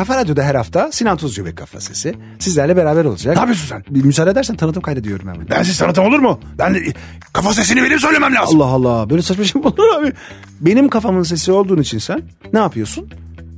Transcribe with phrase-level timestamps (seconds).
[0.00, 3.34] Kafa Radyo'da her hafta Sinan Tuzcu ve Kafa Sesi sizlerle beraber olacak.
[3.34, 3.84] Ne yapıyorsun sen?
[3.90, 5.48] Bir müsaade edersen tanıtım kaydediyorum hemen.
[5.50, 6.40] Ben siz tanıtım olur mu?
[6.58, 6.78] Ben de
[7.32, 8.62] kafa sesini benim söylemem lazım.
[8.62, 10.12] Allah Allah böyle saçma şey mi olur abi?
[10.60, 12.22] Benim kafamın sesi olduğun için sen
[12.52, 13.08] ne yapıyorsun?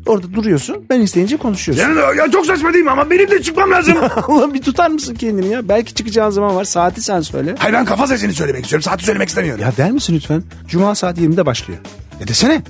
[0.07, 1.85] Orada duruyorsun ben isteyince konuşuyorsun.
[1.85, 3.97] Yani, ya çok saçma değil mi ama benim de çıkmam lazım.
[4.29, 5.69] Allah bir tutar mısın kendini ya?
[5.69, 7.55] Belki çıkacağın zaman var saati sen söyle.
[7.59, 8.83] Hayır ben kafa sesini söylemek istiyorum.
[8.83, 9.63] Saati söylemek istemiyorum.
[9.65, 10.43] Ya der misin lütfen?
[10.69, 11.81] Cuma saat 20'de başlıyor.
[12.21, 12.63] Ya desene.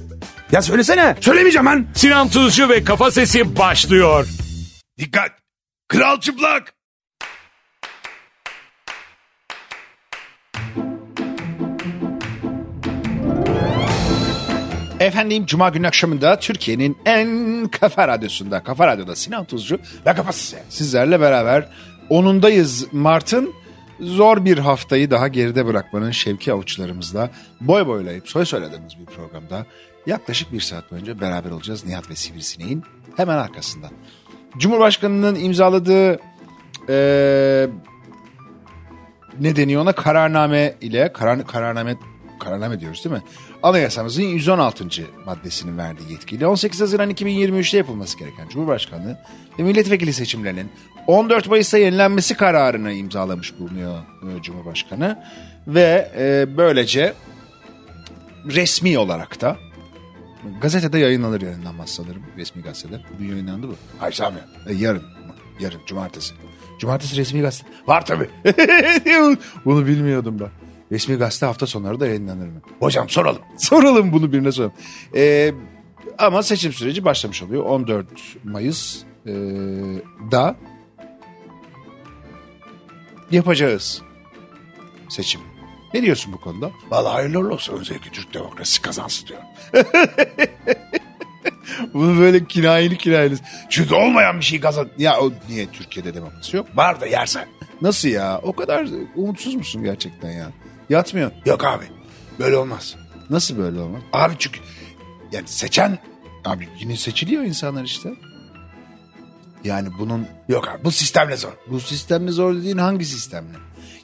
[0.53, 1.17] Ya söylesene.
[1.21, 1.87] Söylemeyeceğim ben.
[1.95, 4.29] Sinan Tuzcu ve Kafa Sesi başlıyor.
[4.99, 5.31] Dikkat.
[5.89, 6.75] Kral çıplak.
[15.01, 20.57] Efendim Cuma günü akşamında Türkiye'nin en kafa radyosunda, kafa radyoda Sinan Tuzcu Ve kafası.
[20.69, 21.69] sizlerle beraber
[22.11, 23.55] 10'undayız Mart'ın.
[24.01, 27.31] Zor bir haftayı daha geride bırakmanın şevki avuçlarımızla
[27.61, 29.67] boy boylayıp soy söylediğimiz bir programda
[30.07, 32.83] yaklaşık bir saat boyunca beraber olacağız Nihat ve Sivrisineğin
[33.17, 33.91] hemen arkasından.
[34.59, 36.21] Cumhurbaşkanının imzaladığı
[36.89, 37.69] eee
[39.41, 41.97] ne deniyor ona kararname ile karar, kararname
[42.41, 43.23] kararname diyoruz değil mi?
[43.63, 44.85] Anayasamızın 116.
[45.27, 49.19] maddesinin verdiği yetkiyle 18 Haziran 2023'te yapılması gereken Cumhurbaşkanlığı
[49.59, 50.71] ve milletvekili seçimlerinin
[51.07, 55.25] 14 Mayıs'ta yenilenmesi kararını imzalamış bulunuyor e, Cumhurbaşkanı
[55.67, 57.15] ve e, böylece
[58.47, 59.57] resmi olarak da
[60.61, 63.01] gazetede yayınlanır yayınlanmaz sanırım resmi gazetede.
[63.15, 63.75] Bugün yayınlandı bu.
[63.99, 64.39] Hayır Sami.
[64.67, 65.03] E, yarın.
[65.61, 66.35] Yarın cumartesi.
[66.79, 67.69] Cumartesi resmi gazete.
[67.87, 68.31] Var tabii.
[69.65, 70.51] Bunu bilmiyordum ben.
[70.93, 72.61] Resmi gazete hafta sonları da yayınlanır mı?
[72.81, 73.43] Hocam soralım.
[73.57, 74.75] Soralım bunu birine soralım.
[75.15, 75.55] Ee,
[76.19, 77.65] ama seçim süreci başlamış oluyor.
[77.65, 78.07] 14
[78.45, 79.33] Mayıs e,
[80.31, 80.57] da
[83.31, 84.03] yapacağız
[85.09, 85.41] seçim.
[85.95, 86.71] Ne diyorsun bu konuda?
[86.91, 87.79] Vallahi hayırlı olsun.
[87.81, 89.47] Özellikle Türk demokrasisi kazansın diyorum.
[91.95, 93.35] Bunu böyle kinayeli kinayeli.
[93.71, 94.89] Çünkü olmayan bir şey kazan.
[94.99, 96.67] Ya o niye Türkiye'de demokrasi yok?
[96.77, 97.49] Var da yersen.
[97.83, 98.41] Nasıl ya?
[98.43, 100.51] O kadar umutsuz musun gerçekten ya?
[100.91, 101.31] Yatmıyor.
[101.47, 101.85] Yok abi.
[102.39, 102.97] Böyle olmaz.
[103.31, 104.03] Nasıl böyle olmaz?
[104.13, 104.61] Abi çünkü
[105.33, 105.99] yani seçen
[106.45, 108.15] Abi yine seçiliyor insanlar işte.
[109.65, 110.85] Yani bunun yok abi.
[110.85, 111.53] Bu sistemle zor.
[111.71, 113.57] bu sistemle zor dediğin hangi sistemle?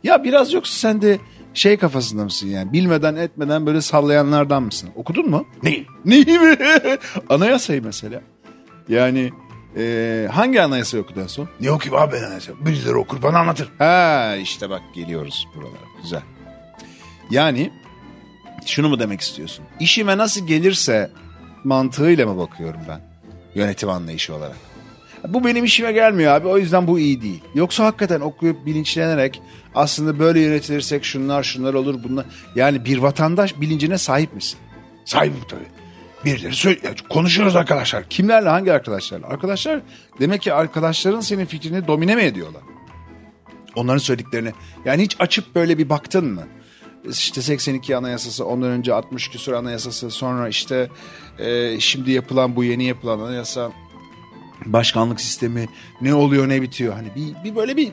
[0.03, 1.19] Ya biraz yoksa sen de
[1.59, 4.91] şey kafasında mısın yani bilmeden etmeden böyle sallayanlardan mısın?
[4.97, 5.47] Okudun mu?
[5.63, 5.87] Neyi?
[6.05, 6.57] Neyi mi?
[7.29, 8.21] Anayasayı mesela.
[8.89, 9.33] Yani
[9.77, 11.49] e, hangi anayasayı okudun son?
[11.61, 12.67] Ne okuyayım abi ben anlayacağım.
[12.67, 13.69] Birileri okur bana anlatır.
[13.79, 16.03] Ha işte bak geliyoruz buralara.
[16.03, 16.23] Güzel.
[17.31, 17.73] Yani
[18.67, 19.65] şunu mu demek istiyorsun?
[19.81, 21.11] İşime nasıl gelirse
[21.65, 23.01] mantığıyla mı bakıyorum ben?
[23.55, 24.57] Yönetim anlayışı olarak.
[25.29, 27.41] Bu benim işime gelmiyor abi o yüzden bu iyi değil.
[27.55, 29.43] Yoksa hakikaten okuyup bilinçlenerek
[29.75, 32.27] aslında böyle yönetilirsek şunlar şunlar olur bunlar.
[32.55, 34.59] Yani bir vatandaş bilincine sahip misin?
[35.05, 35.67] Sahibim tabii.
[36.25, 38.09] Birileri söyle ya konuşuyoruz arkadaşlar.
[38.09, 39.27] Kimlerle hangi arkadaşlarla?
[39.27, 39.81] Arkadaşlar
[40.21, 42.63] demek ki arkadaşların senin fikrini domine mi ediyorlar?
[43.75, 44.53] Onların söylediklerini.
[44.85, 46.43] Yani hiç açıp böyle bir baktın mı?
[47.11, 50.89] İşte 82 anayasası, ondan önce 60 küsur anayasası, sonra işte
[51.39, 53.73] e, şimdi yapılan bu yeni yapılan anayasa,
[54.67, 55.69] başkanlık sistemi
[56.01, 56.95] ne oluyor ne bitiyor?
[56.95, 57.93] Hani bir, bir böyle bir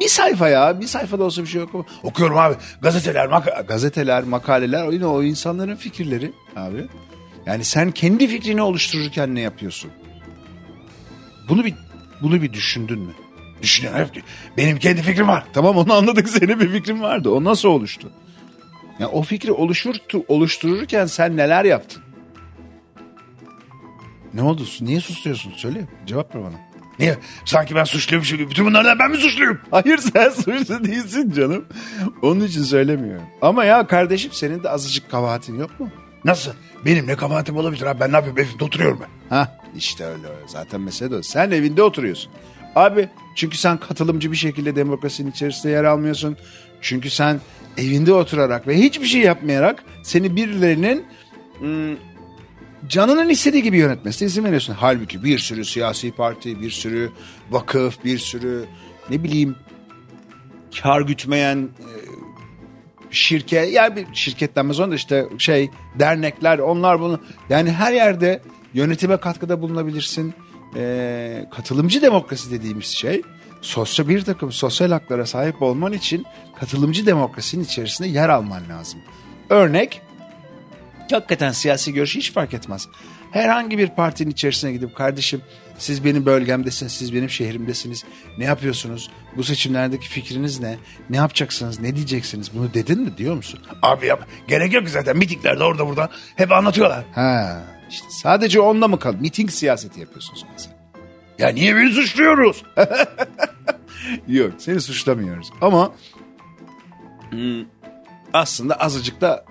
[0.00, 2.54] bir sayfa ya bir sayfada olsa bir şey yok Okuyorum abi.
[2.82, 6.86] Gazeteler, maka gazeteler, makaleler yine o insanların fikirleri abi.
[7.46, 9.90] Yani sen kendi fikrini oluştururken ne yapıyorsun?
[11.48, 11.74] Bunu bir
[12.22, 13.12] bunu bir düşündün mü?
[13.62, 14.00] düşünüyorum.
[14.14, 14.22] Hep-
[14.56, 15.44] Benim kendi fikrim var.
[15.52, 17.30] Tamam onu anladık senin bir fikrin vardı.
[17.30, 18.10] O nasıl oluştu?
[18.98, 22.02] Ya o fikri oluşurtu, oluştururken sen neler yaptın?
[24.34, 24.62] Ne oldu?
[24.80, 25.52] Niye susuyorsun?
[25.56, 25.86] Söyle.
[26.06, 26.54] Cevap ver bana.
[26.98, 27.16] Niye?
[27.44, 28.50] Sanki ben suçluymuşum gibi.
[28.50, 29.60] Bütün bunlardan ben mi suçluyum?
[29.70, 31.64] Hayır sen suçlu değilsin canım.
[32.22, 33.22] Onun için söylemiyorum.
[33.42, 35.90] Ama ya kardeşim senin de azıcık kabahatin yok mu?
[36.24, 36.50] Nasıl?
[36.84, 38.00] Benim ne kabahatim olabilir abi?
[38.00, 38.38] Ben ne yapayım?
[38.38, 39.36] Evimde oturuyorum ben.
[39.36, 40.26] Ha işte öyle.
[40.46, 41.22] Zaten mesele o.
[41.22, 42.32] Sen evinde oturuyorsun.
[42.76, 46.36] Abi çünkü sen katılımcı bir şekilde demokrasinin içerisinde yer almıyorsun.
[46.80, 47.40] Çünkü sen
[47.76, 51.04] evinde oturarak ve hiçbir şey yapmayarak seni birilerinin
[51.62, 51.98] ım,
[52.88, 54.76] canının istediği gibi yönetmesine izin veriyorsun.
[54.78, 57.10] Halbuki bir sürü siyasi parti, bir sürü
[57.50, 58.64] vakıf, bir sürü
[59.10, 59.56] ne bileyim
[60.82, 61.92] kar gütmeyen e,
[63.10, 68.42] şirket yani bir şirketten sonra işte şey dernekler onlar bunu yani her yerde
[68.74, 70.34] yönetime katkıda bulunabilirsin.
[70.76, 73.22] Ee, katılımcı demokrasi dediğimiz şey
[73.60, 76.26] sosyal bir takım sosyal haklara sahip olman için
[76.60, 79.00] katılımcı demokrasinin içerisinde yer alman lazım.
[79.50, 80.02] Örnek
[81.12, 82.88] hakikaten siyasi görüş hiç fark etmez.
[83.30, 85.42] Herhangi bir partinin içerisine gidip kardeşim
[85.78, 88.04] siz benim bölgemdesiniz, siz benim şehrimdesiniz.
[88.38, 89.10] Ne yapıyorsunuz?
[89.36, 90.78] Bu seçimlerdeki fikriniz ne?
[91.10, 91.80] Ne yapacaksınız?
[91.80, 92.54] Ne diyeceksiniz?
[92.54, 93.60] Bunu dedin mi diyor musun?
[93.82, 94.26] Abi yap.
[94.48, 95.16] Gerek yok ki zaten.
[95.16, 97.04] Mitinglerde orada burada hep anlatıyorlar.
[97.14, 99.14] Ha işte sadece onda mı kal?
[99.14, 100.72] Miting siyaseti yapıyorsun sonra sen.
[101.38, 102.62] Ya niye beni suçluyoruz?
[104.28, 105.92] Yok seni suçlamıyoruz ama
[107.30, 107.64] hmm,
[108.32, 109.44] aslında azıcık da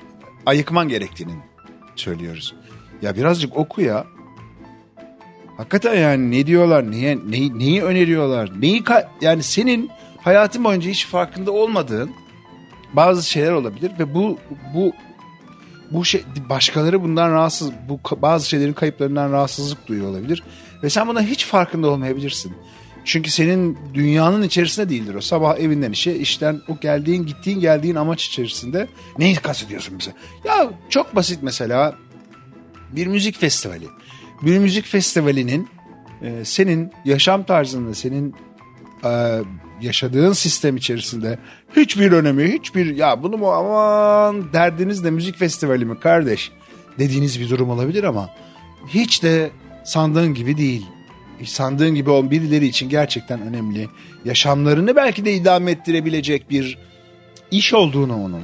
[0.48, 1.32] ayıkman gerektiğini
[1.96, 2.56] söylüyoruz.
[3.02, 4.06] Ya birazcık oku ya.
[5.58, 8.84] Hakikaten yani ne diyorlar, niye, neyi, neyi öneriyorlar, neyi
[9.22, 9.90] yani senin
[10.22, 12.12] hayatın boyunca hiç farkında olmadığın
[12.94, 14.38] bazı şeyler olabilir ve bu
[14.76, 14.94] bu
[15.92, 20.44] bu şey başkaları bundan rahatsız bu bazı şeylerin kayıplarından rahatsızlık duyuyor olabilir
[20.84, 22.54] ve sen buna hiç farkında olmayabilirsin.
[23.08, 25.22] Çünkü senin dünyanın içerisinde değildir o.
[25.22, 28.88] Sabah evinden işe, işten o geldiğin, gittiğin, geldiğin amaç içerisinde.
[29.20, 30.14] Neyi kastediyorsun bize?
[30.46, 31.96] Ya çok basit mesela
[32.92, 33.86] bir müzik festivali.
[34.42, 35.68] Bir müzik festivalinin
[36.22, 38.36] e, senin yaşam tarzında, senin
[39.04, 39.42] e,
[39.82, 41.40] yaşadığın sistem içerisinde
[41.76, 46.52] hiçbir önemi, hiçbir ya bunu mu aman derdiniz de müzik festivali mi kardeş
[47.00, 48.30] dediğiniz bir durum olabilir ama
[48.88, 49.50] hiç de
[49.86, 50.86] sandığın gibi değil.
[51.46, 53.88] Sandığın gibi olan birileri için gerçekten önemli.
[54.26, 56.78] Yaşamlarını belki de idame ettirebilecek bir
[57.52, 58.44] iş olduğunu onun.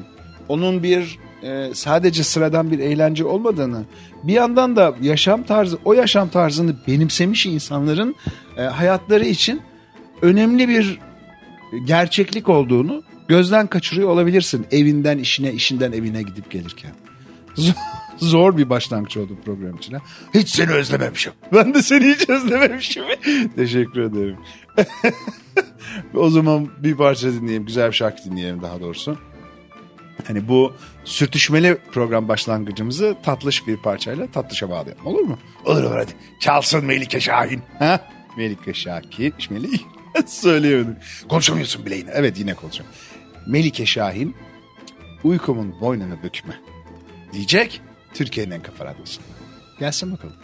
[0.50, 3.84] Onun bir e, sadece sıradan bir eğlence olmadığını
[4.24, 8.16] bir yandan da yaşam tarzı o yaşam tarzını benimsemiş insanların
[8.57, 9.62] e, hayatları için
[10.22, 11.00] önemli bir
[11.86, 16.92] gerçeklik olduğunu gözden kaçırıyor olabilirsin evinden işine işinden evine gidip gelirken.
[18.18, 19.98] Zor, bir başlangıç oldu program için.
[20.33, 21.33] Hiç seni özlememişim.
[21.54, 23.04] Ben de seni hiç özlememişim.
[23.56, 24.38] Teşekkür ederim.
[26.15, 27.65] o zaman bir parça dinleyelim.
[27.65, 29.18] Güzel bir şarkı dinleyelim daha doğrusu.
[30.27, 30.74] Hani bu
[31.04, 35.06] sürtüşmeli program başlangıcımızı tatlış bir parçayla tatlışa bağlayalım.
[35.06, 35.38] Olur mu?
[35.66, 36.12] Olur olur hadi.
[36.39, 37.62] Çalsın Melike Şahin.
[37.80, 38.00] Ha?
[38.38, 39.33] Melike Şakir.
[39.50, 39.83] Melike.
[40.25, 40.95] Söyleyemedim.
[41.30, 42.04] Konuşamıyorsun bile.
[42.13, 42.92] Evet yine konuşacağım.
[43.48, 44.36] Melike Şahin
[45.24, 46.59] uykumun boynunu bükme
[47.33, 47.81] diyecek
[48.13, 49.27] Türkiye'nin en kafa radyosunda.
[49.80, 50.36] Gelsin bakalım.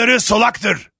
[0.00, 0.90] Ayıları solaktır.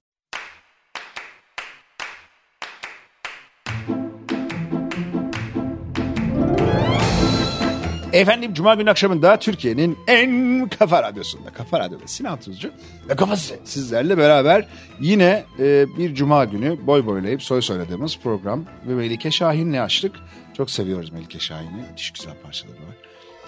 [8.13, 12.71] Efendim Cuma günü akşamında Türkiye'nin en kafa radyosunda, kafa radyoda Sinan Tuzcu
[13.09, 14.67] ve kafası sizlerle beraber
[14.99, 20.15] yine e, bir Cuma günü boy boylayıp soy soyladığımız program ve Melike Şahin'le açtık.
[20.57, 21.81] Çok seviyoruz Melike Şahin'i.
[21.91, 22.95] Müthiş güzel parçaları var.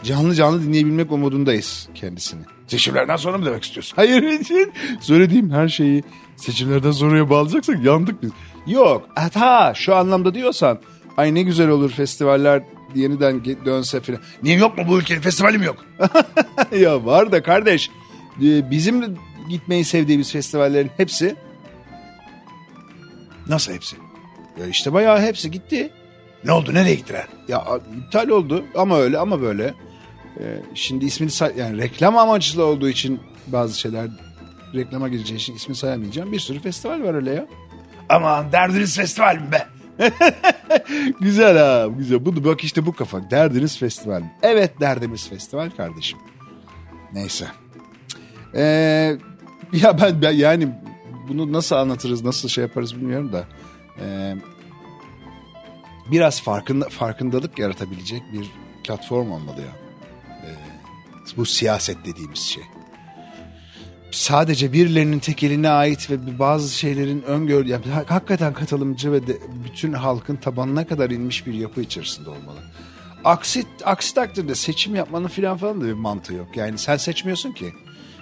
[0.04, 2.42] Canlı canlı dinleyebilmek umudundayız kendisini.
[2.68, 3.94] Seçimlerden sonra mı demek istiyorsun?
[3.96, 6.04] Hayır için söylediğim her şeyi
[6.36, 8.32] seçimlerden sonraya bağlayacaksak yandık biz.
[8.68, 10.80] Yok ha şu anlamda diyorsan
[11.18, 12.64] ay ne güzel olur festivaller
[12.96, 14.22] yeniden dönse filan.
[14.44, 15.86] Niye yok mu bu ülkenin festivali mi yok?
[16.80, 17.90] ya var da kardeş
[18.42, 19.18] e, bizim
[19.50, 21.36] gitmeyi sevdiğimiz festivallerin hepsi
[23.48, 23.96] Nasıl hepsi?
[24.60, 25.90] ya işte bayağı hepsi gitti.
[26.46, 27.28] Ne oldu nereye gittiler?
[27.48, 27.66] Ya
[27.98, 29.74] iptal oldu ama öyle ama böyle.
[30.40, 34.08] E, şimdi ismini say- yani reklam amaçlı olduğu için bazı şeyler
[34.74, 36.32] reklama gireceği için ismini sayamayacağım.
[36.32, 37.48] Bir sürü festival var öyle ya.
[38.10, 39.68] Aman derdiniz festival mi be?
[41.22, 42.26] Güzel ha güzel.
[42.26, 43.32] Bu bak işte bu kafa.
[43.32, 44.22] Derdiniz festival.
[44.22, 44.32] mi?
[44.44, 46.20] Evet derdimiz festival kardeşim.
[47.14, 47.48] Neyse.
[48.56, 48.62] Ee,
[49.74, 50.70] ya ben, ben yani
[51.30, 53.46] bunu nasıl anlatırız nasıl şey yaparız bilmiyorum da.
[54.02, 54.36] Ee,
[56.12, 58.52] biraz farkında, farkındalık yaratabilecek bir
[58.84, 59.83] platform olmalı ya.
[61.38, 62.64] Bu siyaset dediğimiz şey
[64.12, 69.38] sadece birilerinin tek eline ait ve bazı şeylerin öngör yani ha- hakikaten katılımcı ve de,
[69.66, 72.60] bütün halkın tabanına kadar inmiş bir yapı içerisinde olmalı.
[73.24, 76.58] Aksi aksi takdirde seçim yapmanın filan falan da bir mantığı yok.
[76.58, 77.74] Yani sen seçmiyorsun ki.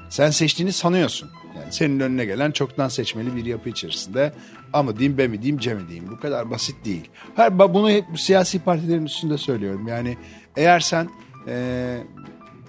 [0.10, 1.30] Sen seçtiğini sanıyorsun.
[1.56, 4.34] Yani senin önüne gelen çoktan seçmeli bir yapı içerisinde.
[4.74, 6.12] Ama diyeyim be mi diyeyim ce mi diyeyim.
[6.12, 7.10] Bu kadar basit değil.
[7.36, 9.88] Her, bunu hep siyasi partilerin üstünde söylüyorum.
[9.88, 10.18] Yani
[10.56, 11.10] eğer sen
[11.48, 12.04] eee,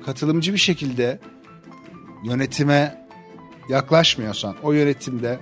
[0.03, 1.19] katılımcı bir şekilde
[2.25, 3.07] yönetime
[3.69, 5.39] yaklaşmıyorsan o yönetimde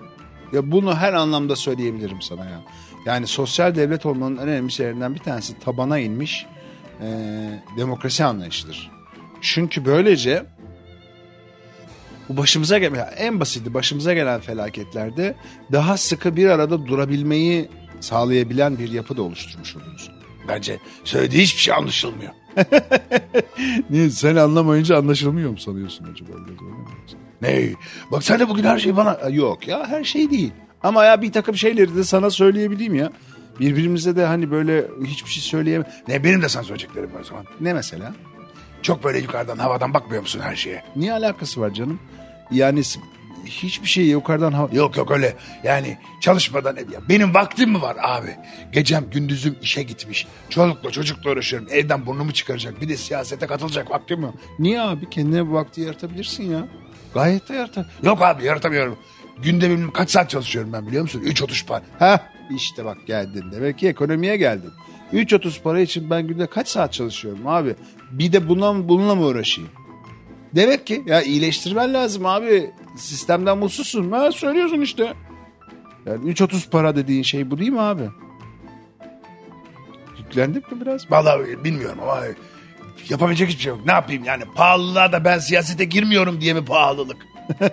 [0.52, 2.60] ya bunu her anlamda söyleyebilirim sana ya.
[3.06, 6.46] Yani sosyal devlet olmanın en önemli şeylerinden bir tanesi tabana inmiş
[7.00, 7.06] e,
[7.76, 8.90] demokrasi anlayışıdır.
[9.40, 10.46] Çünkü böylece
[12.28, 15.34] bu başımıza gelen en basiti başımıza gelen felaketlerde
[15.72, 17.68] daha sıkı bir arada durabilmeyi
[18.00, 20.14] sağlayabilen bir yapı da oluşturmuş oluyorsun.
[20.48, 22.32] Bence söylediği hiçbir şey anlaşılmıyor.
[23.90, 26.30] Niye sen anlamayınca anlaşılmıyor mu sanıyorsun acaba?
[27.42, 27.68] Ne?
[28.12, 29.18] Bak sen de bugün her şeyi bana...
[29.30, 30.52] Yok ya her şey değil.
[30.82, 33.10] Ama ya bir takım şeyleri de sana söyleyebileyim ya.
[33.60, 35.86] Birbirimize de hani böyle hiçbir şey söyleyemem.
[36.08, 37.44] Ne benim de sana söyleyeceklerim o zaman.
[37.60, 38.14] Ne mesela?
[38.82, 40.82] Çok böyle yukarıdan havadan bakmıyor musun her şeye?
[40.96, 42.00] Niye alakası var canım?
[42.50, 42.82] Yani
[43.46, 44.68] hiçbir şey yukarıdan hava...
[44.72, 45.36] Yok yok öyle.
[45.64, 47.00] Yani çalışmadan ev ya.
[47.08, 48.36] Benim vaktim mi var abi?
[48.72, 50.26] Gecem gündüzüm işe gitmiş.
[50.50, 51.68] Çolukla çocukla uğraşıyorum.
[51.70, 52.80] Evden burnumu çıkaracak.
[52.80, 54.34] Bir de siyasete katılacak vaktim yok.
[54.58, 56.68] Niye abi kendine bu vakti yaratabilirsin ya?
[57.14, 57.78] Gayet de yarat.
[58.02, 58.98] Yok abi yaratamıyorum.
[59.42, 61.22] Günde bilmem kaç saat çalışıyorum ben biliyor musun?
[61.24, 61.82] 3.30 para.
[61.98, 62.18] Heh
[62.56, 63.44] işte bak geldin.
[63.52, 64.70] Demek ki ekonomiye geldin.
[65.12, 67.74] 3.30 para için ben günde kaç saat çalışıyorum abi?
[68.10, 69.70] Bir de bununla, bununla mı uğraşayım?
[70.54, 72.70] Demek ki ya iyileştirmen lazım abi.
[72.96, 74.12] Sistemden mutsuzsun.
[74.12, 75.14] Ha, söylüyorsun işte.
[76.06, 78.10] Yani 3.30 para dediğin şey bu değil mi abi?
[80.18, 81.10] Yüklendik mi biraz?
[81.10, 82.18] Vallahi bilmiyorum ama
[83.08, 83.86] yapabilecek hiçbir şey yok.
[83.86, 87.16] Ne yapayım yani pahalılığa da ben siyasete girmiyorum diye mi pahalılık?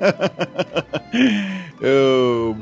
[1.84, 2.54] Ee,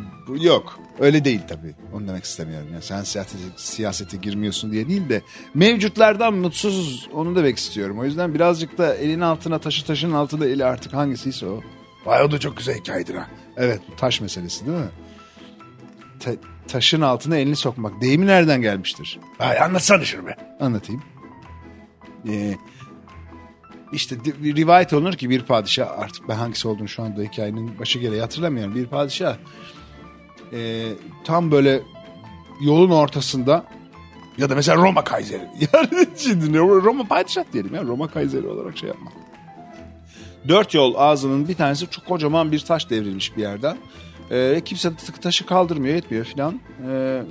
[0.41, 0.79] yok.
[0.99, 1.75] Öyle değil tabii.
[1.93, 2.67] Onu demek istemiyorum.
[2.73, 5.21] Yani sen siyasete, siyasete girmiyorsun diye değil de
[5.53, 7.09] mevcutlardan mutsuzuz.
[7.13, 7.99] Onu demek istiyorum.
[7.99, 11.61] O yüzden birazcık da elin altına taşı taşın altında eli artık hangisiyse o.
[12.05, 13.27] Vay o da çok güzel hikayedir ha.
[13.57, 14.89] Evet taş meselesi değil mi?
[16.19, 16.31] Ta-
[16.67, 18.01] taşın altına elini sokmak.
[18.01, 19.19] Deyimi nereden gelmiştir?
[19.39, 20.35] Vay anlatsana şunu be.
[20.59, 21.03] Anlatayım.
[22.29, 22.55] Ee,
[23.91, 28.21] işte rivayet olunur ki bir padişah artık ben hangisi olduğunu şu anda hikayenin başı gereği
[28.21, 28.75] hatırlamıyorum.
[28.75, 29.37] Bir padişah
[30.53, 30.89] e,
[31.23, 31.81] tam böyle
[32.61, 33.65] yolun ortasında
[34.37, 35.41] Ya da mesela Roma Kayseri.
[35.73, 39.11] yani şimdi Roma padişah diyelim ya Roma Kayseri olarak şey yapma.
[40.47, 43.77] Dört yol ağzının bir tanesi çok kocaman bir taş devrilmiş bir yerden.
[44.31, 46.59] Ee, kimse taşı kaldırmıyor etmiyor filan.
[46.87, 47.23] Ee,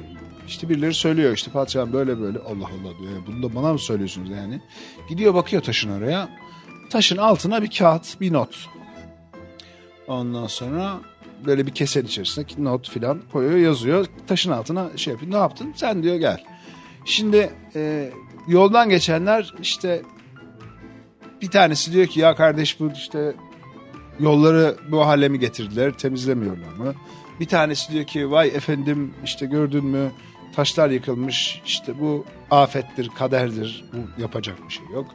[0.47, 3.23] işte birileri söylüyor işte padişahım böyle böyle Allah Allah diyor.
[3.27, 4.61] Bunu da bana mı söylüyorsunuz yani?
[5.09, 6.29] Gidiyor bakıyor taşın oraya.
[6.91, 8.69] Taşın altına bir kağıt bir not.
[10.07, 11.01] Ondan sonra
[11.47, 14.07] böyle bir keser içerisinde not filan koyuyor yazıyor.
[14.27, 15.33] Taşın altına şey yapıyor.
[15.33, 15.73] Ne yaptın?
[15.77, 16.45] Sen diyor gel.
[17.05, 18.11] Şimdi e,
[18.49, 20.03] yoldan geçenler işte
[21.45, 23.35] bir tanesi diyor ki ya kardeş bu işte
[24.21, 26.95] yolları bu hale mi getirdiler temizlemiyorlar mı?
[27.41, 30.11] Bir tanesi diyor ki vay efendim işte gördün mü
[30.57, 35.07] taşlar yıkılmış işte bu afettir kaderdir bu yapacak bir şey yok.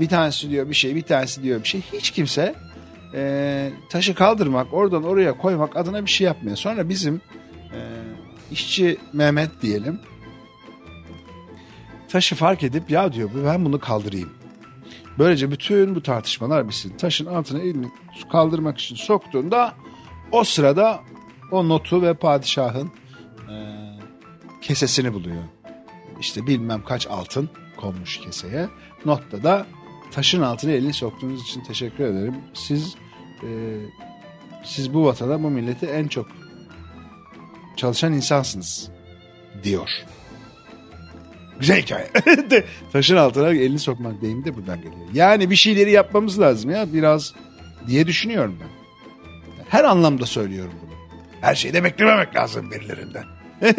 [0.00, 2.54] Bir tanesi diyor bir şey bir tanesi diyor bir şey hiç kimse
[3.14, 6.56] e, taşı kaldırmak oradan oraya koymak adına bir şey yapmıyor.
[6.56, 7.20] Sonra bizim
[7.72, 7.80] e,
[8.50, 10.00] işçi Mehmet diyelim
[12.08, 14.43] taşı fark edip ya diyor ben bunu kaldırayım.
[15.18, 16.96] Böylece bütün bu tartışmalar bitsin.
[16.96, 17.86] Taşın altına elini
[18.32, 19.74] kaldırmak için soktuğunda
[20.32, 21.00] o sırada
[21.50, 22.90] o notu ve padişahın
[23.50, 23.54] e,
[24.62, 25.42] kesesini buluyor.
[26.20, 28.68] İşte bilmem kaç altın konmuş keseye.
[29.04, 29.66] Notta da
[30.10, 32.34] taşın altına elini soktuğunuz için teşekkür ederim.
[32.54, 32.94] Siz
[33.42, 33.48] e,
[34.64, 36.26] siz bu vatana bu millete en çok
[37.76, 38.90] çalışan insansınız
[39.62, 40.04] diyor.
[41.60, 42.10] Güzel hikaye.
[42.92, 45.06] taşın altına elini sokmak deyimi de buradan geliyor.
[45.14, 47.34] Yani bir şeyleri yapmamız lazım ya biraz
[47.86, 48.68] diye düşünüyorum ben.
[49.68, 50.94] Her anlamda söylüyorum bunu.
[51.40, 53.24] Her şeyi de beklememek lazım birilerinden.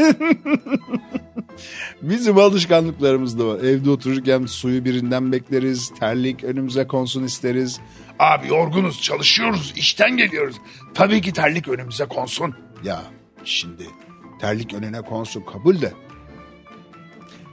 [2.02, 3.60] Bizim alışkanlıklarımız da var.
[3.60, 5.92] Evde otururken suyu birinden bekleriz.
[6.00, 7.80] Terlik önümüze konsun isteriz.
[8.20, 10.56] Abi yorgunuz çalışıyoruz işten geliyoruz.
[10.94, 12.56] Tabii ki terlik önümüze konsun.
[12.84, 13.04] Ya
[13.44, 13.84] şimdi
[14.42, 15.94] terlik önüne konsun kabul de.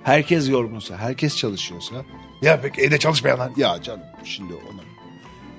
[0.04, 1.94] Herkes yorgunsa, herkes çalışıyorsa
[2.42, 4.80] Ya peki evde çalışmayanlar Ya canım şimdi onu.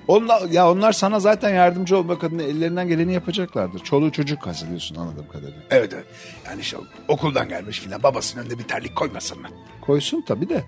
[0.07, 3.79] Onlar, ya onlar sana zaten yardımcı olmak adına ellerinden geleni yapacaklardır.
[3.79, 5.61] Çoluğu çocuk kastediyorsun anladığım kadarıyla.
[5.71, 6.05] Evet evet.
[6.45, 6.77] Yani işte
[7.07, 9.47] okuldan gelmiş filan babasının önünde bir terlik koymasın mı?
[9.81, 10.63] Koysun tabii de.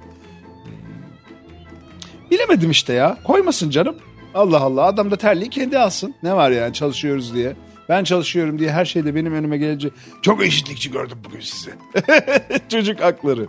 [2.31, 3.17] Bilemedim işte ya.
[3.23, 3.95] Koymasın canım.
[4.33, 6.15] Allah Allah adam da terliği kendi alsın.
[6.23, 7.55] Ne var yani çalışıyoruz diye.
[7.89, 9.93] Ben çalışıyorum diye her şeyde benim önüme gelecek.
[10.21, 11.71] Çok eşitlikçi gördüm bugün sizi.
[12.69, 13.47] Çocuk hakları.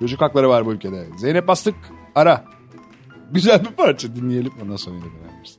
[0.00, 1.06] Çocuk hakları var bu ülkede.
[1.16, 1.74] Zeynep Bastık
[2.14, 2.44] ara.
[3.32, 5.58] Güzel bir parça dinleyelim ondan sonra yine beraberiz.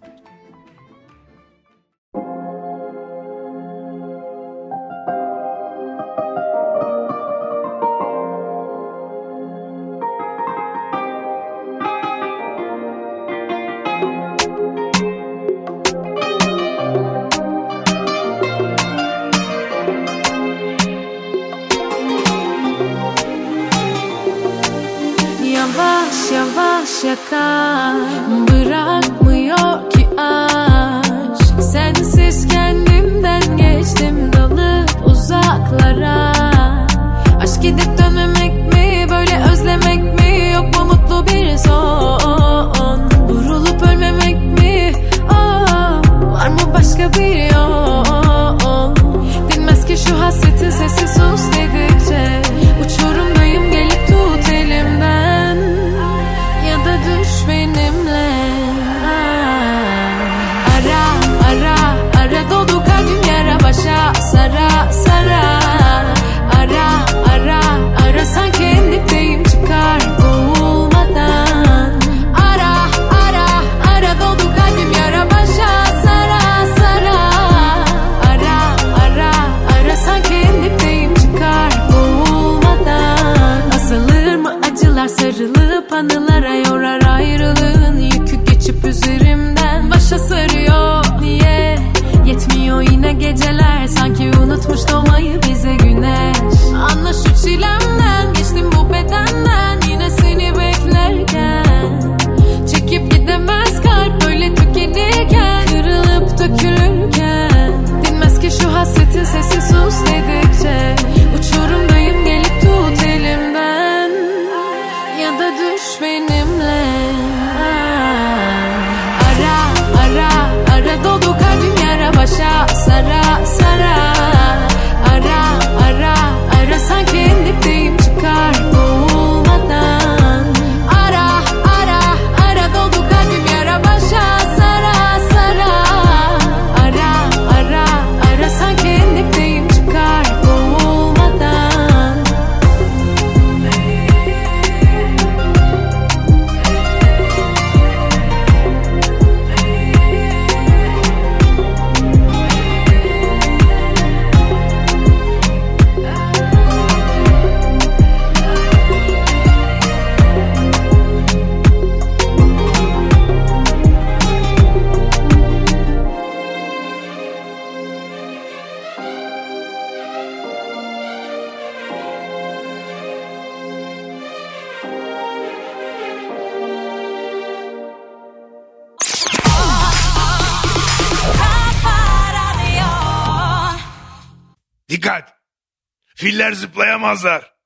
[186.98, 187.58] Filler zıplayamazlar.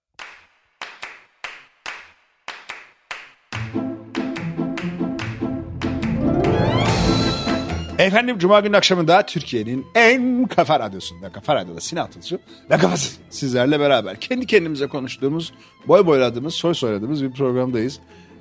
[7.99, 12.39] Efendim Cuma günü akşamında Türkiye'nin en kafa radyosunda, kafa radyoda Sinan Tuzcu
[12.69, 15.53] ve kafası sizlerle beraber kendi kendimize konuştuğumuz,
[15.87, 17.99] boy boyladığımız, soy soyladığımız bir programdayız.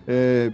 [0.08, 0.50] Ee,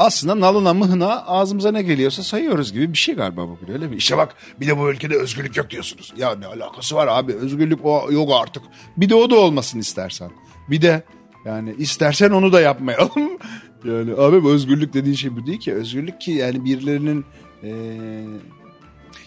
[0.00, 3.96] aslında nalına mıhına ağzımıza ne geliyorsa sayıyoruz gibi bir şey galiba bugün öyle mi?
[3.96, 6.12] İşte bak bir de bu ülkede özgürlük yok diyorsunuz.
[6.16, 8.62] Ya ne alakası var abi özgürlük o yok artık.
[8.96, 10.30] Bir de o da olmasın istersen.
[10.70, 11.02] Bir de
[11.44, 13.38] yani istersen onu da yapmayalım.
[13.84, 15.74] yani abi özgürlük dediğin şey bu değil ki.
[15.74, 17.24] Özgürlük ki yani birilerinin
[17.62, 17.72] eee,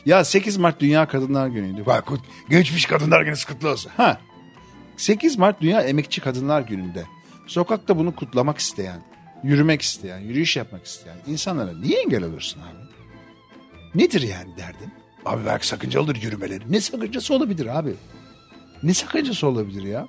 [0.05, 1.85] ya 8 Mart Dünya Kadınlar Günü'ydü.
[1.85, 2.09] Bak
[2.49, 3.91] geçmiş kadınlar günü kutlu olsun.
[3.97, 4.17] Ha.
[4.97, 7.03] 8 Mart Dünya Emekçi Kadınlar Günü'nde
[7.47, 9.01] sokakta bunu kutlamak isteyen,
[9.43, 12.83] yürümek isteyen, yürüyüş yapmak isteyen insanlara niye engel olursun abi?
[13.95, 14.93] Nedir yani derdin?
[15.25, 16.63] Abi belki sakıncalıdır yürümeleri.
[16.69, 17.93] Ne sakıncası olabilir abi?
[18.83, 20.07] Ne sakıncası olabilir ya?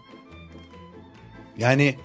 [1.59, 1.97] Yani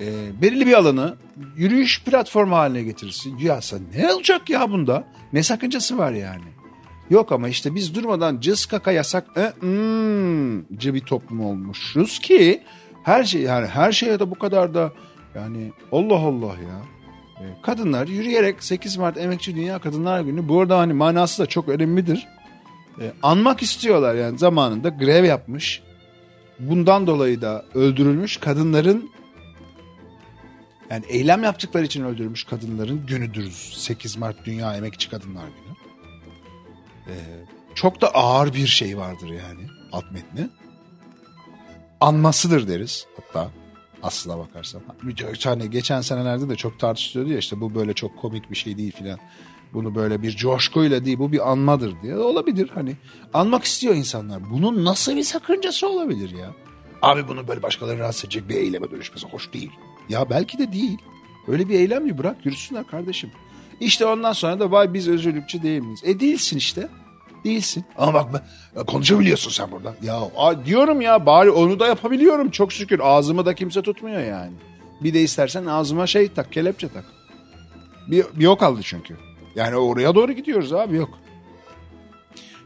[0.00, 0.06] e,
[0.42, 1.16] belirli bir alanı
[1.56, 3.38] yürüyüş platformu haline getirirsin.
[3.38, 3.60] Ya
[3.94, 5.04] ne olacak ya bunda?
[5.32, 6.44] Ne sakıncası var yani?
[7.10, 12.62] Yok ama işte biz durmadan cız kaka yasak e, hmm, bir toplum olmuşuz ki
[13.02, 14.92] her şey yani her şeye de bu kadar da
[15.34, 16.82] yani Allah Allah ya.
[17.40, 21.68] E, kadınlar yürüyerek 8 Mart Emekçi Dünya Kadınlar Günü bu arada hani manası da çok
[21.68, 22.26] önemlidir.
[23.00, 25.82] E, anmak istiyorlar yani zamanında grev yapmış.
[26.58, 29.10] Bundan dolayı da öldürülmüş kadınların
[30.90, 35.76] yani eylem yaptıkları için öldürülmüş kadınların günüdür 8 Mart Dünya Emekçi Kadınlar Günü.
[37.06, 37.14] E,
[37.74, 40.48] çok da ağır bir şey vardır yani alt metni.
[42.00, 43.50] Anmasıdır deriz hatta
[44.02, 44.82] aslına bakarsan.
[45.44, 48.92] Hani geçen senelerde de çok tartışılıyordu ya işte bu böyle çok komik bir şey değil
[48.92, 49.18] filan.
[49.72, 52.96] Bunu böyle bir coşkuyla değil bu bir anmadır diye olabilir hani.
[53.34, 54.50] Anmak istiyor insanlar.
[54.50, 56.54] Bunun nasıl bir sakıncası olabilir ya?
[57.02, 59.70] Abi bunu böyle başkalarını rahatsız edecek bir eyleme dönüşmesi hoş değil.
[60.08, 60.98] Ya belki de değil.
[61.48, 63.30] Öyle bir eylem mi bırak yürüsünler kardeşim.
[63.80, 66.00] İşte ondan sonra da vay biz özgürlükçü değil miyiz?
[66.04, 66.88] E değilsin işte.
[67.44, 67.84] Değilsin.
[67.98, 68.26] Ama bak
[68.76, 69.94] ben- konuşabiliyorsun sen burada.
[70.02, 73.00] Ya a- diyorum ya bari onu da yapabiliyorum çok şükür.
[73.02, 74.52] Ağzımı da kimse tutmuyor yani.
[75.00, 77.04] Bir de istersen ağzıma şey tak kelepçe tak.
[78.10, 79.16] Bir, bir yok aldı çünkü.
[79.54, 81.10] Yani oraya doğru gidiyoruz abi yok.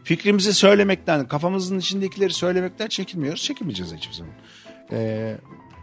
[0.04, 3.42] Fikrimizi söylemekten, kafamızın içindekileri söylemekten çekinmiyoruz.
[3.42, 4.32] Çekinmeyeceğiz hiçbir zaman.
[4.92, 5.36] Ee,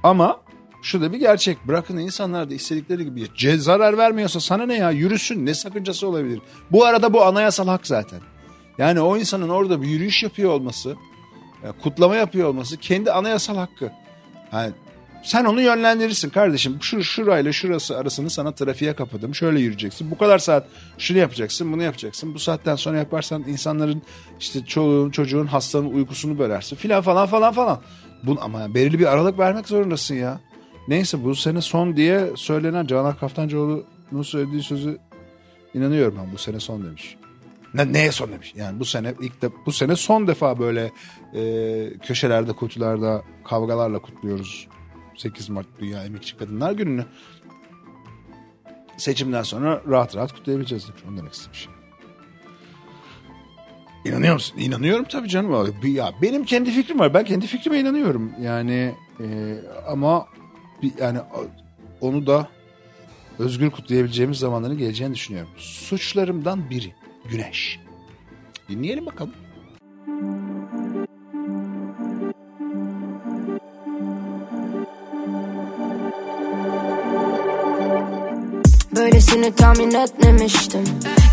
[0.03, 0.41] ama
[0.83, 1.67] şu da bir gerçek.
[1.67, 6.41] Bırakın insanlar da istedikleri gibi ce- zarar vermiyorsa sana ne ya yürüsün ne sakıncası olabilir.
[6.71, 8.19] Bu arada bu anayasal hak zaten.
[8.79, 10.95] Yani o insanın orada bir yürüyüş yapıyor olması,
[11.63, 13.91] ya kutlama yapıyor olması kendi anayasal hakkı.
[14.53, 14.71] Yani
[15.23, 16.77] sen onu yönlendirirsin kardeşim.
[16.81, 19.35] Şu şurayla şurası arasını sana trafiğe kapadım.
[19.35, 20.11] Şöyle yürüyeceksin.
[20.11, 22.33] Bu kadar saat şunu yapacaksın, bunu yapacaksın.
[22.33, 24.01] Bu saatten sonra yaparsan insanların
[24.39, 27.81] işte çoluğun, çocuğun, hastanın uykusunu bölersin filan falan falan falan.
[28.23, 30.39] Bunu ama belirli bir aralık vermek zorundasın ya.
[30.87, 34.97] Neyse bu sene son diye söylenen Canan Kaftancıoğlu'nun söylediği sözü
[35.73, 37.18] inanıyorum ben bu sene son demiş.
[37.73, 38.53] Ne, neye son demiş?
[38.55, 40.91] Yani bu sene ilk de bu sene son defa böyle
[41.33, 44.67] e, köşelerde, kutularda kavgalarla kutluyoruz
[45.17, 47.05] 8 Mart Dünya Emekçi Kadınlar Günü'nü.
[48.97, 51.03] Seçimden sonra rahat rahat kutlayabileceğiz demiş.
[51.09, 51.67] Onu demek istemiş.
[54.05, 54.57] İnanıyor musun?
[54.57, 55.73] İnanıyorum tabii canım.
[55.83, 57.13] Ya benim kendi fikrim var.
[57.13, 58.31] Ben kendi fikrime inanıyorum.
[58.41, 59.55] Yani e,
[59.87, 60.27] ama
[60.83, 61.19] bir, yani
[62.01, 62.47] onu da
[63.39, 65.51] özgür kutlayabileceğimiz zamanların geleceğini düşünüyorum.
[65.57, 66.93] Suçlarımdan biri
[67.31, 67.79] güneş.
[68.69, 69.33] Dinleyelim bakalım.
[78.99, 80.83] Böylesini tahmin etmemiştim.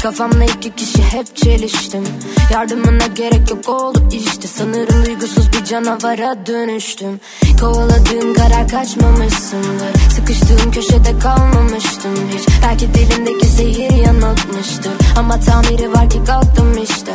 [0.02, 2.04] Kafamla iki kişi hep çeliştim.
[2.52, 4.48] Yardımına gerek yok oldu işte.
[4.48, 7.20] Sanırım duygusuz bir canavara dönüştüm.
[7.60, 10.10] Kovaladığım karar kaçmamışsındır.
[10.16, 12.48] Sıkıştığım köşede kalmamıştım hiç.
[12.62, 14.92] Belki dilimdeki zehir yanıltmıştır.
[15.18, 17.12] Ama tamiri var ki kalktım işte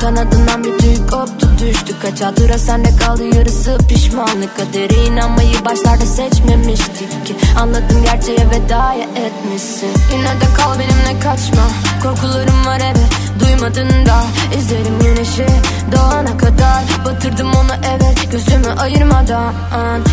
[0.00, 1.94] Kanadından bir tüy koptu düştü.
[2.02, 4.56] Kaç hatıra sende kaldı yarısı pişmanlık.
[4.56, 7.36] Kadere inanmayı başlarda seçmemiştik ki.
[7.60, 9.90] Anladım gerçeğe vedaya etmişsin.
[10.12, 11.62] Yine de kal benimle kaçma.
[12.02, 14.24] Korkularım var evet duymadın da
[14.58, 15.46] İzlerim güneşi
[15.92, 19.54] doğana kadar Batırdım onu evet gözümü ayırmadan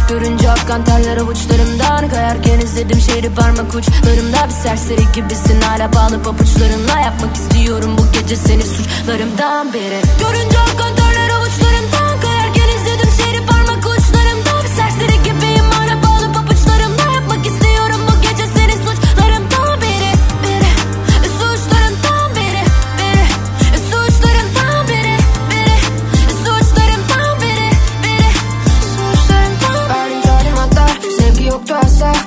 [0.10, 7.00] Görünce akkan terler avuçlarımdan Kayarken izledim şehri parmak uçlarımda Bir serseri gibisin hala bağlı papuçlarınla
[7.00, 11.25] Yapmak istiyorum bu gece seni suçlarımdan beri Görünce akkan terler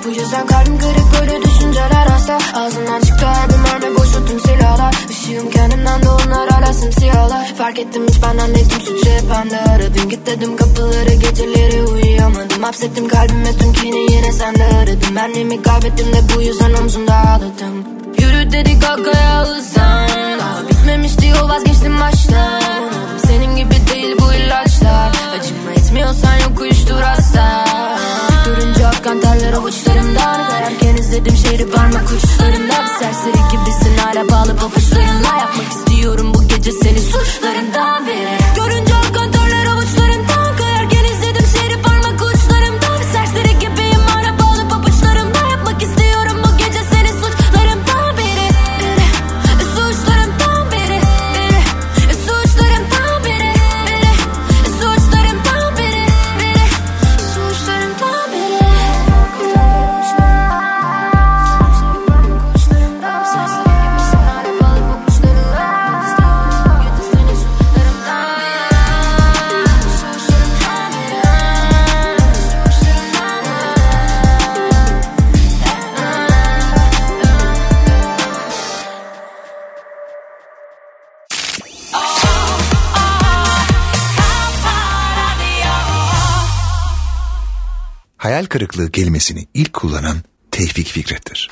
[0.08, 4.94] Bu yüzden kalbim kırık böyle düşünceler hasta Ağzından çıktı her bir mermi boşalttım silahlar.
[5.10, 9.60] Işığım kendimden de onlar hala simsiyahlar Fark ettim hiç benden tüm suçu hep bende.
[9.60, 12.62] Aradım git dedim kapıları geceleri uyuyamadım.
[12.62, 17.84] Hapsettim kalbime tüm kini yine sende aradım Benliğimi kaybettim de bu yüzden omzumda ağladım.
[18.18, 22.62] Yürü dedi kakaya hızlan Daha bitmemişti yol vazgeçtim baştan.
[23.26, 25.08] Senin gibi değil bu ilaçlar.
[25.08, 27.64] Acıma etmiyorsan yok uyuştur hasta
[28.48, 35.36] Görünce akkan terler avuçlarımdan Kayarken izledim şehri parmak uçlarımda Bir serseri gibisin hala bağlı papuçlarınla
[35.38, 38.38] Yapmak istiyorum bu gece seni suçlarından biri.
[38.56, 38.87] Görünce
[88.48, 90.16] kırıklığı kelimesini ilk kullanan
[90.50, 91.48] Tevfik Fikret'tir.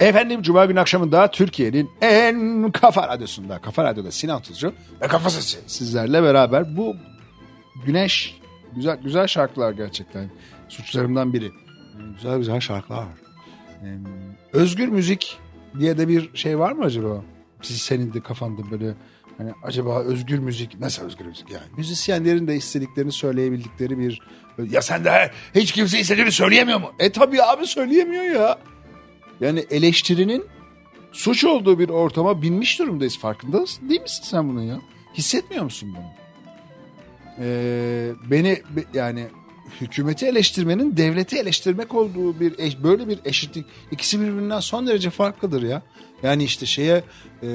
[0.00, 5.58] Efendim Cuma günü akşamında Türkiye'nin en kafa radyosunda, kafa radyoda Sinan Tuzcu Ve kafa sesi.
[5.66, 6.96] sizlerle beraber bu
[7.86, 8.38] güneş
[8.74, 10.30] güzel güzel şarkılar gerçekten
[10.68, 11.50] suçlarımdan biri.
[12.14, 13.04] Güzel güzel şarkılar.
[14.52, 15.38] Özgür müzik
[15.78, 17.24] diye de bir şey var mı acaba?
[17.62, 18.94] Senin de kafanda böyle
[19.38, 21.62] hani acaba özgür müzik Nasıl özgür müzik yani?
[21.76, 24.22] müzisyenlerin de istediklerini söyleyebildikleri bir
[24.70, 26.92] Ya sen de hiç kimse istediğini söyleyemiyor mu?
[26.98, 28.58] E tabii abi söyleyemiyor ya.
[29.40, 30.44] Yani eleştirinin
[31.12, 33.18] suç olduğu bir ortama binmiş durumdayız.
[33.18, 33.88] Farkında mısın?
[33.88, 34.80] Değil misin sen bunun ya?
[35.14, 36.04] Hissetmiyor musun bunu?
[37.40, 39.26] Ee, beni be- yani
[39.80, 45.62] hükümeti eleştirmenin devleti eleştirmek olduğu bir eş- böyle bir eşitlik ikisi birbirinden son derece farklıdır
[45.62, 45.82] ya.
[46.22, 47.04] Yani işte şeye
[47.42, 47.48] e,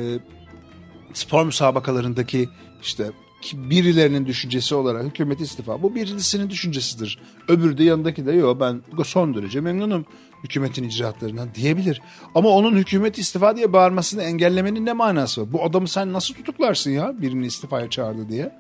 [1.14, 2.50] spor müsabakalarındaki
[2.82, 3.12] işte
[3.54, 5.82] birilerinin düşüncesi olarak hükümet istifa.
[5.82, 7.20] Bu birincisinin düşüncesidir.
[7.48, 10.06] Öbürü de yanındaki de yok ben son derece memnunum
[10.44, 12.02] hükümetin icraatlarından diyebilir.
[12.36, 15.54] Ama onun hükümet istifa diye bağırmasını engellemenin ne manası var?
[15.54, 18.52] Bu adamı sen nasıl tutuklarsın ya birini istifaya çağırdı diye?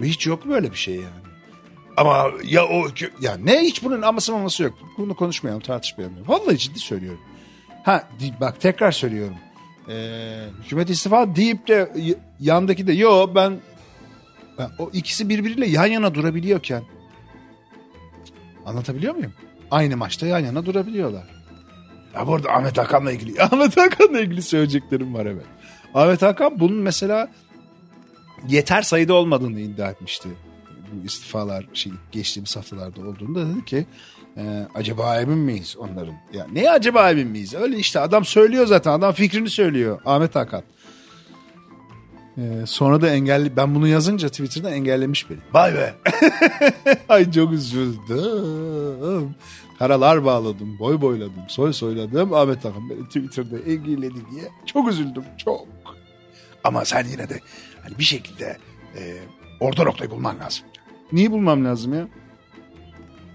[0.00, 1.26] Ve hiç yok böyle bir şey yani.
[1.96, 2.86] Ama ya o
[3.20, 4.74] Ya ne hiç bunun aması maması yok.
[4.98, 6.16] Bunu konuşmayalım tartışmayalım.
[6.26, 7.20] Vallahi ciddi söylüyorum.
[7.84, 8.08] Ha
[8.40, 9.36] bak tekrar söylüyorum.
[9.88, 11.90] Ee, hükümet istifa deyip de
[12.40, 13.58] yandaki de yo ben,
[14.58, 16.82] ben o ikisi birbiriyle yan yana durabiliyorken
[18.66, 19.32] anlatabiliyor muyum?
[19.70, 21.24] Aynı maçta yan yana durabiliyorlar.
[22.14, 23.42] Ya bu arada Ahmet Hakan'la ilgili.
[23.42, 25.46] Ahmet Hakan'la ilgili söyleyeceklerim var evet.
[25.94, 27.28] Ahmet Hakan bunun mesela
[28.48, 30.28] yeter sayıda olmadığını iddia etmişti.
[30.92, 33.86] Bu istifalar şey, geçtiğimiz haftalarda olduğunda dedi ki
[34.36, 36.14] e, acaba emin miyiz onların?
[36.32, 37.54] Ya ne acaba emin miyiz?
[37.54, 40.62] Öyle işte adam söylüyor zaten adam fikrini söylüyor Ahmet Hakan.
[42.38, 45.38] E, sonra da engelli ben bunu yazınca Twitter'da engellemiş beni.
[45.52, 45.94] Vay be.
[47.08, 49.34] Ay çok üzüldüm.
[49.78, 52.34] Karalar bağladım, boy boyladım, soy soyladım.
[52.34, 55.66] Ahmet Hakan beni Twitter'da engelledi diye çok üzüldüm, çok.
[56.64, 57.40] Ama sen yine de
[57.82, 58.56] hani bir şekilde
[58.98, 59.16] e,
[59.60, 60.64] orta noktayı bulman lazım.
[61.12, 62.08] Niye bulmam lazım ya?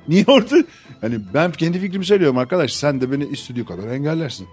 [0.08, 0.56] Niye orada?
[1.02, 2.74] Hani ben kendi fikrimi söylüyorum arkadaş.
[2.74, 4.48] Sen de beni istediği kadar engellersin.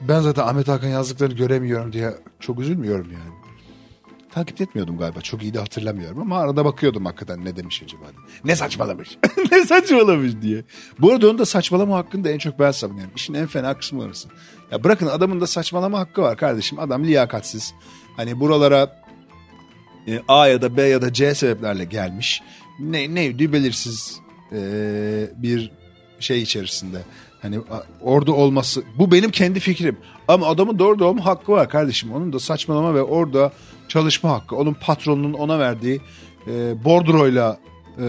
[0.00, 3.38] Ben zaten Ahmet Hakan yazdıklarını göremiyorum diye çok üzülmüyorum yani.
[4.30, 5.20] Takip etmiyordum galiba.
[5.20, 8.04] Çok iyi de hatırlamıyorum ama arada bakıyordum hakikaten ne demiş acaba.
[8.44, 9.18] Ne saçmalamış.
[9.52, 10.64] ne saçmalamış diye.
[11.00, 13.12] Bu arada onu da saçmalama hakkında en çok ben savunuyorum.
[13.16, 14.28] İşin en fena kısmı orası.
[14.70, 16.78] Ya bırakın adamın da saçmalama hakkı var kardeşim.
[16.78, 17.74] Adam liyakatsiz.
[18.16, 19.02] Hani buralara
[20.08, 22.42] e, A ya da B ya da C sebeplerle gelmiş.
[22.78, 24.20] Ne neydi belirsiz
[24.52, 24.60] e,
[25.36, 25.70] bir
[26.20, 26.98] şey içerisinde.
[27.42, 27.58] Hani
[28.00, 29.96] orada olması bu benim kendi fikrim.
[30.28, 32.12] Ama adamın da orada olma hakkı var kardeşim.
[32.12, 33.52] Onun da saçmalama ve orada
[33.88, 34.56] çalışma hakkı.
[34.56, 36.00] Onun patronunun ona verdiği
[36.46, 37.58] e, bordroyla
[37.98, 38.04] e,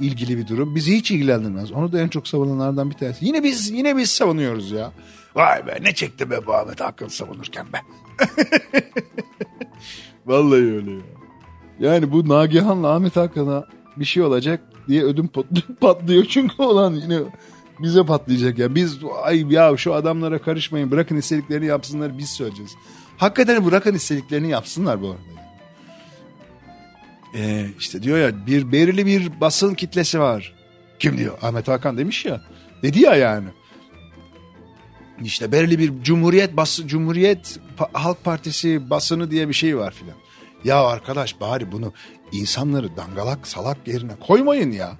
[0.00, 0.74] ilgili bir durum.
[0.74, 1.72] Bizi hiç ilgilendirmez.
[1.72, 3.26] Onu da en çok savunanlardan bir tanesi.
[3.26, 4.92] Yine biz yine biz savunuyoruz ya.
[5.34, 7.78] Vay be ne çekti be bu Ahmet Hakan savunurken be.
[10.26, 11.11] Vallahi öyle ya.
[11.82, 13.64] Yani bu Nagihan'la Ahmet Hakan'a
[13.96, 16.24] bir şey olacak diye ödüm pat- patlıyor.
[16.24, 17.18] Çünkü olan yine
[17.78, 18.74] bize patlayacak ya.
[18.74, 22.72] Biz ay ya şu adamlara karışmayın bırakın istediklerini yapsınlar biz söyleyeceğiz.
[23.16, 25.20] Hakikaten bırakın istediklerini yapsınlar bu arada.
[27.34, 30.54] Ee, işte diyor ya bir belirli bir basın kitlesi var.
[30.98, 31.38] Kim diyor?
[31.42, 32.40] Ahmet Hakan demiş ya.
[32.82, 33.48] Dedi ya yani.
[35.24, 37.58] İşte belirli bir Cumhuriyet bası, Cumhuriyet
[37.92, 40.21] Halk Partisi basını diye bir şey var filan.
[40.64, 41.92] Ya arkadaş bari bunu
[42.32, 44.98] insanları dangalak salak yerine koymayın ya.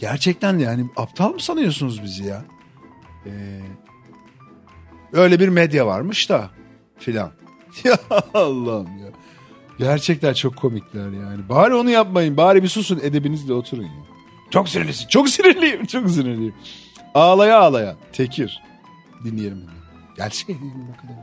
[0.00, 2.44] Gerçekten yani aptal mı sanıyorsunuz bizi ya?
[3.26, 3.60] Ee,
[5.12, 6.50] öyle bir medya varmış da
[6.98, 7.30] filan.
[7.84, 7.98] Ya
[8.34, 9.06] Allah'ım ya.
[9.78, 11.48] Gerçekten çok komikler yani.
[11.48, 12.36] Bari onu yapmayın.
[12.36, 13.90] Bari bir susun edebinizle oturun ya.
[14.50, 15.08] Çok sinirlisin.
[15.08, 15.86] Çok sinirliyim.
[15.86, 16.54] Çok sinirliyim.
[17.14, 17.96] Ağlaya ağlaya.
[18.12, 18.62] Tekir.
[19.24, 19.64] Dinleyelim.
[20.16, 21.16] Gerçek bakalım.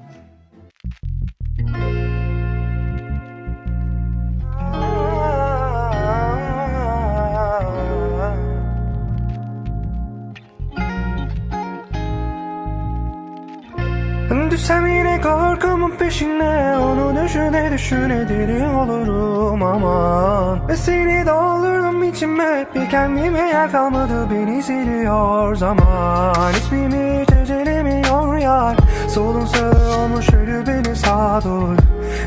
[14.54, 16.78] Düşsem yine korkumun peşine.
[16.78, 20.68] Onu düşüne düşüne deli olurum aman.
[20.68, 22.66] Ve seni doldurdum içime.
[22.76, 24.28] Bir kendime yer kalmadı.
[24.32, 26.52] Beni siliyor zaman.
[26.54, 28.78] İsmimi hiç ecelemiyor yar.
[29.10, 31.78] Solun sağı olmuş ölü beni sağdur.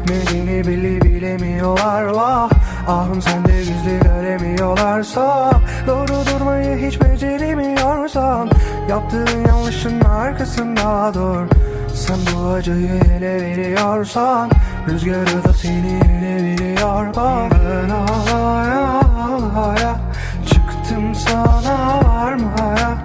[0.08, 2.04] Nedeni belli bilemiyorlar.
[2.04, 2.50] Vah!
[2.88, 5.50] Ahım sende gizli göremiyorlarsa.
[5.86, 8.50] Doğru durmayı hiç beceremiyorsan
[8.88, 11.56] Yaptığın yanlışın arkasında dur
[11.96, 14.50] sen bu acıyı ele veriyorsan
[14.88, 17.14] Rüzgarı da seni ele veriyor.
[17.16, 20.00] Bak Ben ağlaya ağlaya
[20.46, 22.98] Çıktım sana varmaya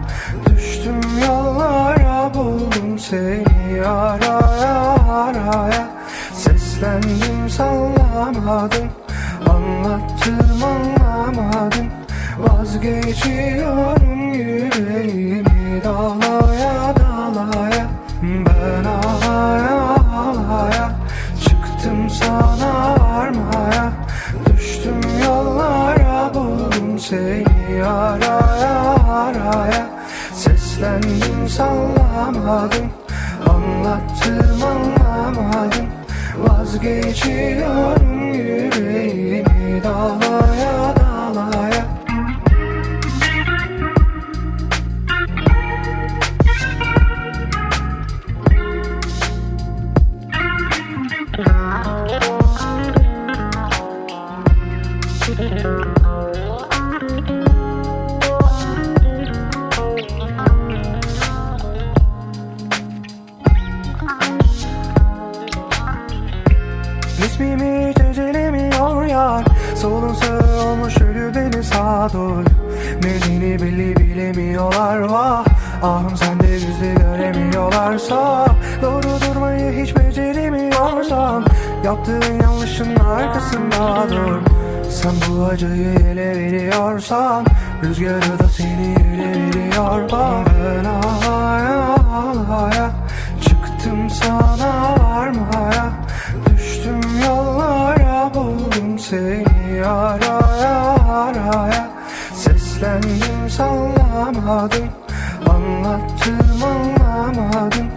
[0.46, 5.88] Düştüm yollara buldum seni araya araya.
[6.34, 8.90] Seslendim sallamadım
[9.50, 11.88] Anlattım anlamadım.
[12.40, 19.82] Vazgeçiyorum yüreğimi dalaya dalaya Ben ağlaya
[20.16, 20.92] ağlaya
[21.42, 23.94] Çıktım sana varmaya
[24.46, 29.90] Düştüm yollara buldum seni araya araya.
[30.34, 32.92] Seslendim sallamadım
[33.50, 35.86] Anlattım anlamadım.
[36.38, 41.86] Vazgeçiyorum yüreğimi dalaya dalaya
[69.82, 70.16] Solun
[70.64, 72.46] olmuş ölü beni sağdur
[73.04, 75.46] Nedeni belli bilemiyorlar vah.
[75.84, 78.46] Ahım sende yüzü göremiyorlarsa.
[78.82, 81.46] Doğru durmayı hiç beceremiyorsan.
[81.86, 84.42] Yaptığın yanlışın arkasında dur
[84.90, 87.46] Sen bu acıyı ele veriyorsan
[87.84, 90.12] Rüzgarı da seni ele veriyor.
[90.12, 92.92] Bak Ben ağlaya ağlaya
[93.42, 95.92] Çıktım sana varmaya
[96.46, 98.71] Düştüm yollara buldum
[99.12, 101.90] seni araya araya
[102.34, 104.88] Seslendim sallamadım.
[105.50, 107.88] Anlattım anlamadım.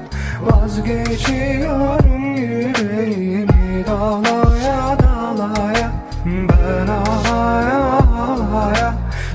[0.43, 5.91] Vazgeçiyorum yüreğimi dalaya dalaya.
[6.27, 7.83] Ben ağlaya
[8.19, 8.95] ağlaya.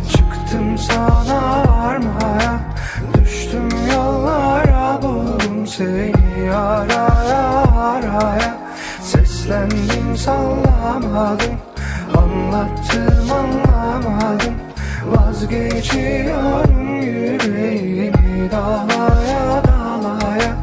[0.09, 2.59] Çıktım sana varmaya.
[3.13, 8.57] Düştüm yollara buldum seni araya araya.
[9.01, 11.68] Seslendim sallamadım
[12.29, 14.53] Anlattım anlamadım
[15.05, 20.55] Vazgeçiyorum yüreğimi dalaya dalaya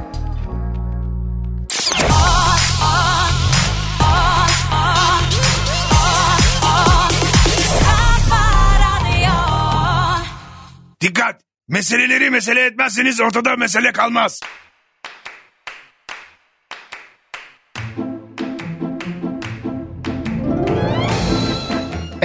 [11.00, 11.40] Dikkat!
[11.68, 14.40] Meseleleri mesele etmezseniz ortada mesele kalmaz.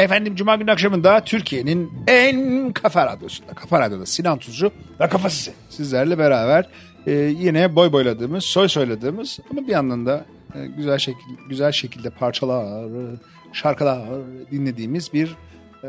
[0.02, 5.52] Efendim Cuma günü akşamında Türkiye'nin en kafa radyosunda, kafa radyoda Sinan Tuzcu Ve kafası.
[5.70, 6.70] sizlerle beraber
[7.08, 10.26] e, yine boy boyladığımız, soy soyladığımız ama bir yandan da
[10.56, 12.86] e, güzel şekil, güzel şekilde parçalar,
[13.54, 14.02] şarkılar
[14.52, 15.36] dinlediğimiz bir
[15.84, 15.88] e,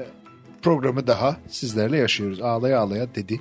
[0.62, 2.40] programı daha sizlerle yaşıyoruz.
[2.40, 3.40] Ağlaya ağlaya dedi.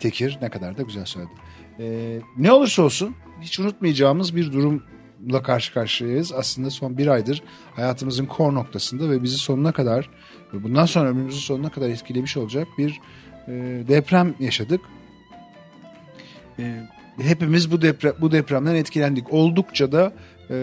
[0.00, 1.32] Tekir ne kadar da güzel söyledi.
[1.80, 4.52] E, ne olursa olsun hiç unutmayacağımız bir
[5.20, 6.32] durumla karşı karşıyayız.
[6.32, 7.42] Aslında son bir aydır
[7.76, 10.10] hayatımızın kor noktasında ve bizi sonuna kadar
[10.54, 13.00] ve bundan sonra ömrümüzün sonuna kadar etkilemiş olacak bir
[13.48, 13.52] e,
[13.88, 14.80] deprem yaşadık.
[16.58, 16.86] E,
[17.20, 19.32] hepimiz bu deprem bu depremden etkilendik.
[19.32, 20.12] Oldukça da
[20.50, 20.56] e,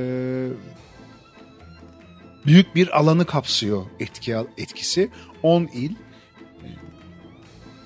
[2.46, 5.10] büyük bir alanı kapsıyor etki etkisi.
[5.44, 6.70] 10 il E,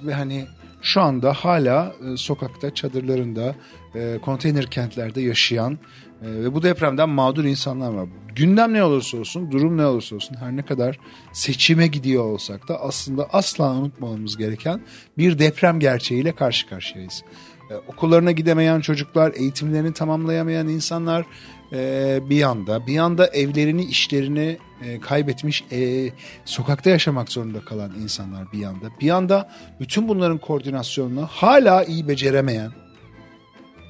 [0.08, 0.48] ve hani
[0.82, 3.56] şu anda hala e, sokakta, çadırlarında,
[3.96, 5.80] e, konteyner kentlerde yaşayan
[6.22, 8.10] e, ve bu depremden mağdur insanlar var.
[8.36, 11.00] Gündem ne olursa olsun, durum ne olursa olsun, her ne kadar
[11.34, 14.82] seçime gidiyor olsak da aslında asla unutmamamız gereken
[15.18, 17.24] bir deprem gerçeğiyle karşı karşıyayız.
[17.72, 21.26] E, okullarına gidemeyen çocuklar, eğitimlerini tamamlayamayan insanlar
[21.74, 26.10] e, bir yanda, bir yanda evlerini, işlerini e, kaybetmiş, e,
[26.46, 28.86] sokakta yaşamak zorunda kalan insanlar bir yanda.
[29.02, 29.50] Bir yanda
[29.80, 32.72] bütün bunların koordinasyonunu hala iyi beceremeyen,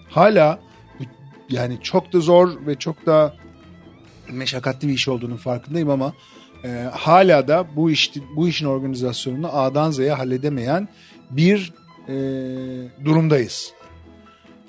[0.10, 0.60] hala
[1.52, 3.36] yani çok da zor ve çok da
[4.32, 6.14] meşakkatli bir iş olduğunun farkındayım ama
[6.64, 10.88] e, hala da bu iş bu işin organizasyonunu A'dan Z'ye halledemeyen
[11.32, 11.74] bir
[12.08, 12.14] e,
[13.06, 13.74] durumdayız.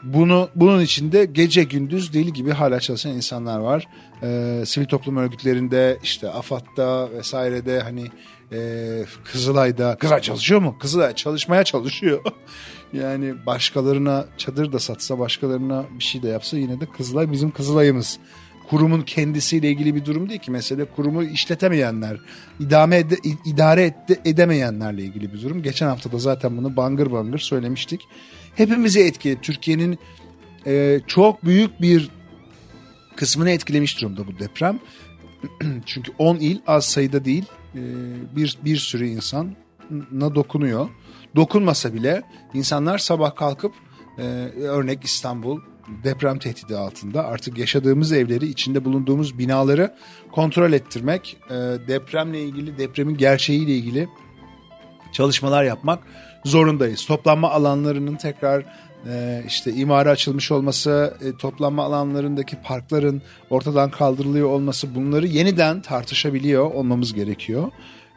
[0.02, 3.88] Bunu bunun içinde gece gündüz deli gibi hala çalışan insanlar var.
[4.22, 8.06] E, sivil toplum örgütlerinde işte AFAD'da vesairede hani
[8.52, 8.58] e,
[9.24, 10.76] Kızılay'da Kızılay çalışıyor mu?
[10.78, 12.20] Kızılay çalışmaya çalışıyor.
[12.92, 18.18] Yani başkalarına çadır da satsa başkalarına bir şey de yapsa yine de Kızılay bizim Kızılay'ımız
[18.68, 20.50] kurumun kendisiyle ilgili bir durum değil ki.
[20.50, 22.20] Mesele kurumu işletemeyenler,
[22.60, 25.62] idame ede, idare ede, edemeyenlerle ilgili bir durum.
[25.62, 28.00] Geçen hafta da zaten bunu bangır bangır söylemiştik.
[28.54, 29.40] Hepimizi etkiledi.
[29.40, 29.98] Türkiye'nin
[30.66, 32.10] e, çok büyük bir
[33.16, 34.80] kısmını etkilemiş durumda bu deprem.
[35.86, 37.80] Çünkü 10 il az sayıda değil e,
[38.36, 40.88] bir, bir sürü insana dokunuyor.
[41.36, 42.22] Dokunmasa bile
[42.54, 43.72] insanlar sabah kalkıp
[44.18, 44.22] e,
[44.62, 45.60] örnek İstanbul
[46.04, 49.94] deprem tehdidi altında artık yaşadığımız evleri içinde bulunduğumuz binaları
[50.32, 51.54] kontrol ettirmek e,
[51.88, 54.08] depremle ilgili depremin gerçeğiyle ilgili
[55.12, 56.02] çalışmalar yapmak
[56.44, 57.06] zorundayız.
[57.06, 58.64] Toplanma alanlarının tekrar
[59.08, 66.70] e, işte imara açılmış olması, e, toplanma alanlarındaki parkların ortadan kaldırılıyor olması bunları yeniden tartışabiliyor
[66.70, 67.70] olmamız gerekiyor.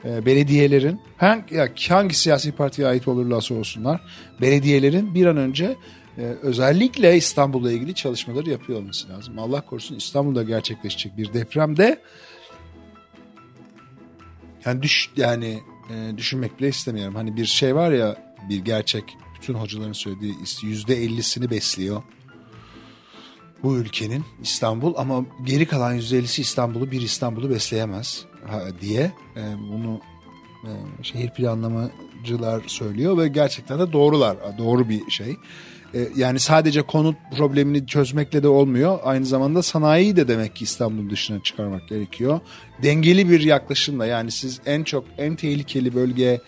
[0.06, 1.58] E, belediyelerin hangi,
[1.90, 4.02] hangi siyasi partiye ait olurlarsa olsunlar
[4.42, 5.76] belediyelerin bir an önce
[6.18, 9.40] e, özellikle İstanbul'la ilgili çalışmaları yapıyor olması lazım.
[9.40, 12.02] Allah korusun İstanbul'da gerçekleşecek bir depremde
[14.66, 17.16] yani düş yani e, düşünmek bile istemiyorum.
[17.16, 19.04] Hani bir şey var ya bir gerçek
[19.36, 22.04] bütün hocaların söylediği yüzde ellisini besliyor.
[23.64, 28.26] Bu ülkenin İstanbul ama geri kalan yüzde ellisi İstanbul'u bir İstanbul'u besleyemez
[28.82, 29.42] diye e,
[29.72, 30.00] bunu
[30.64, 30.72] e,
[31.04, 34.38] şehir planlamacılar söylüyor ve gerçekten de doğrular.
[34.58, 35.36] Doğru bir şey.
[35.94, 39.00] E, yani sadece konut problemini çözmekle de olmuyor.
[39.04, 42.40] Aynı zamanda sanayiyi de demek ki İstanbul dışına çıkarmak gerekiyor.
[42.84, 46.42] Dengeli bir yaklaşımla yani siz en çok en tehlikeli bölge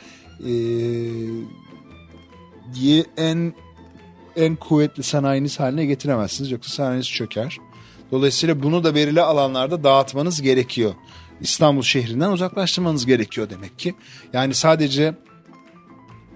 [2.74, 3.54] diye en
[4.36, 6.52] en kuvvetli sanayiniz haline getiremezsiniz.
[6.52, 7.58] Yoksa sanayiniz çöker.
[8.12, 10.94] Dolayısıyla bunu da belirli alanlarda dağıtmanız gerekiyor.
[11.42, 13.96] İstanbul şehrinden uzaklaştırmanız gerekiyor demek ki.
[14.34, 15.16] Yani sadece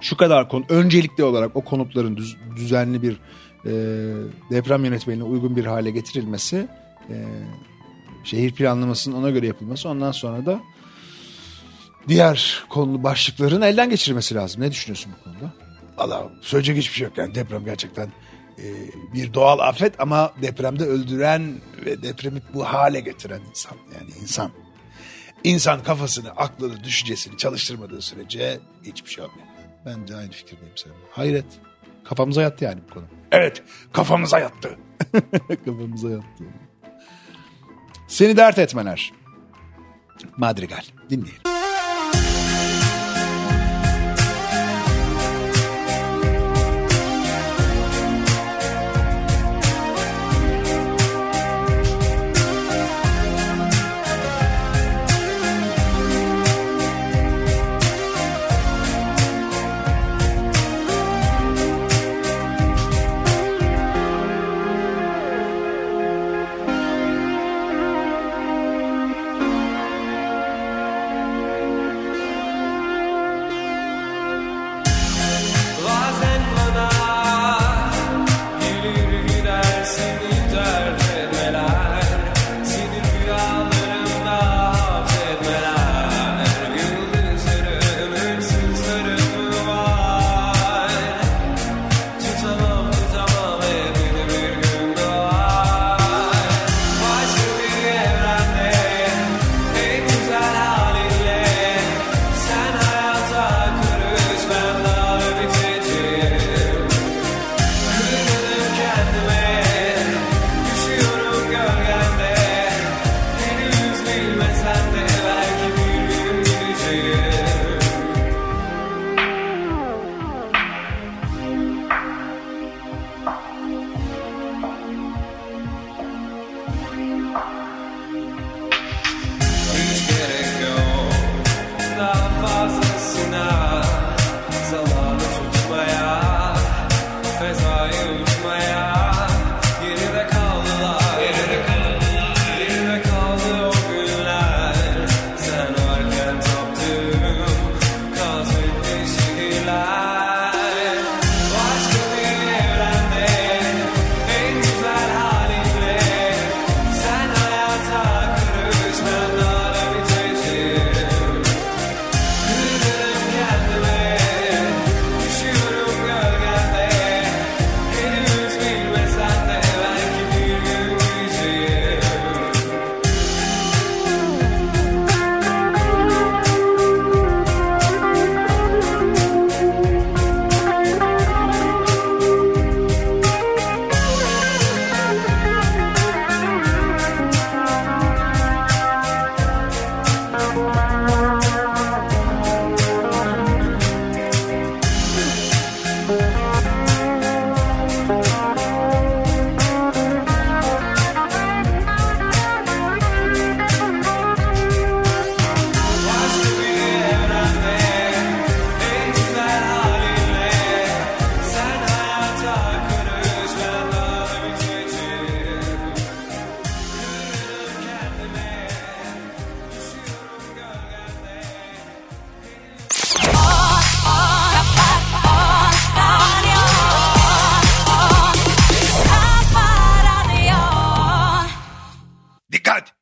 [0.02, 3.20] şu kadar konu öncelikli olarak o konutların düz, düzenli bir
[3.66, 3.72] e,
[4.52, 6.68] deprem yönetmeliğine uygun bir hale getirilmesi
[7.10, 7.16] e,
[8.24, 10.62] şehir planlamasının ona göre yapılması ondan sonra da
[12.08, 14.62] diğer konu başlıkların elden geçirilmesi lazım.
[14.62, 15.54] Ne düşünüyorsun bu konuda?
[15.98, 17.18] Allah söyleyecek hiçbir şey yok.
[17.18, 18.08] Yani deprem gerçekten
[18.58, 18.66] e,
[19.14, 23.78] bir doğal afet ama depremde öldüren ve depremi bu hale getiren insan.
[23.94, 24.52] Yani insan.
[25.44, 29.48] İnsan kafasını, aklını, düşüncesini çalıştırmadığı sürece hiçbir şey olmuyor.
[29.86, 30.98] Ben de aynı fikirdeyim seninle.
[31.12, 31.46] Hayret.
[32.04, 33.06] Kafamıza yattı yani bu konu.
[33.32, 33.64] Evet
[33.94, 34.78] kafamıza yattı.
[35.66, 36.44] Kafamıza yattı.
[38.08, 39.12] Seni dert etmeler.
[40.38, 41.61] Madrigal dinleyelim.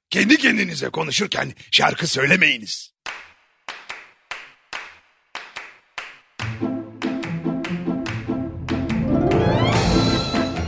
[0.10, 2.94] Kendi kendinize konuşurken şarkı söylemeyiniz.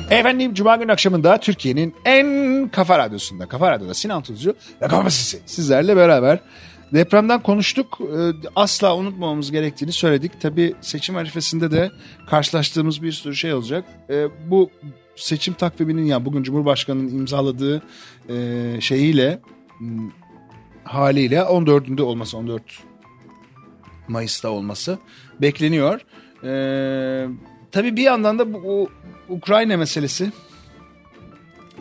[0.10, 5.42] Efendim Cuma günü akşamında Türkiye'nin en kafa radyosunda, kafa radyoda Sinan Tuzcu ve Kafa Sesi
[5.46, 6.40] sizlerle beraber
[6.94, 7.98] depremden konuştuk.
[8.02, 10.32] Ee, Asla unutmamamız gerektiğini söyledik.
[10.42, 11.92] Tabii seçim arifesinde de
[12.30, 13.86] karşılaştığımız bir sürü şey olacak.
[14.10, 14.72] Ee, Bu
[15.16, 17.82] seçim takviminin yani bugün Cumhurbaşkanı'nın imzaladığı
[18.30, 19.40] e, şeyiyle
[20.84, 22.64] haliyle 14'ünde olması 14
[24.08, 24.98] Mayıs'ta olması
[25.42, 26.02] bekleniyor.
[26.44, 27.28] Ee,
[27.72, 28.88] tabii bir yandan da bu o
[29.30, 30.32] Ukrayna meselesi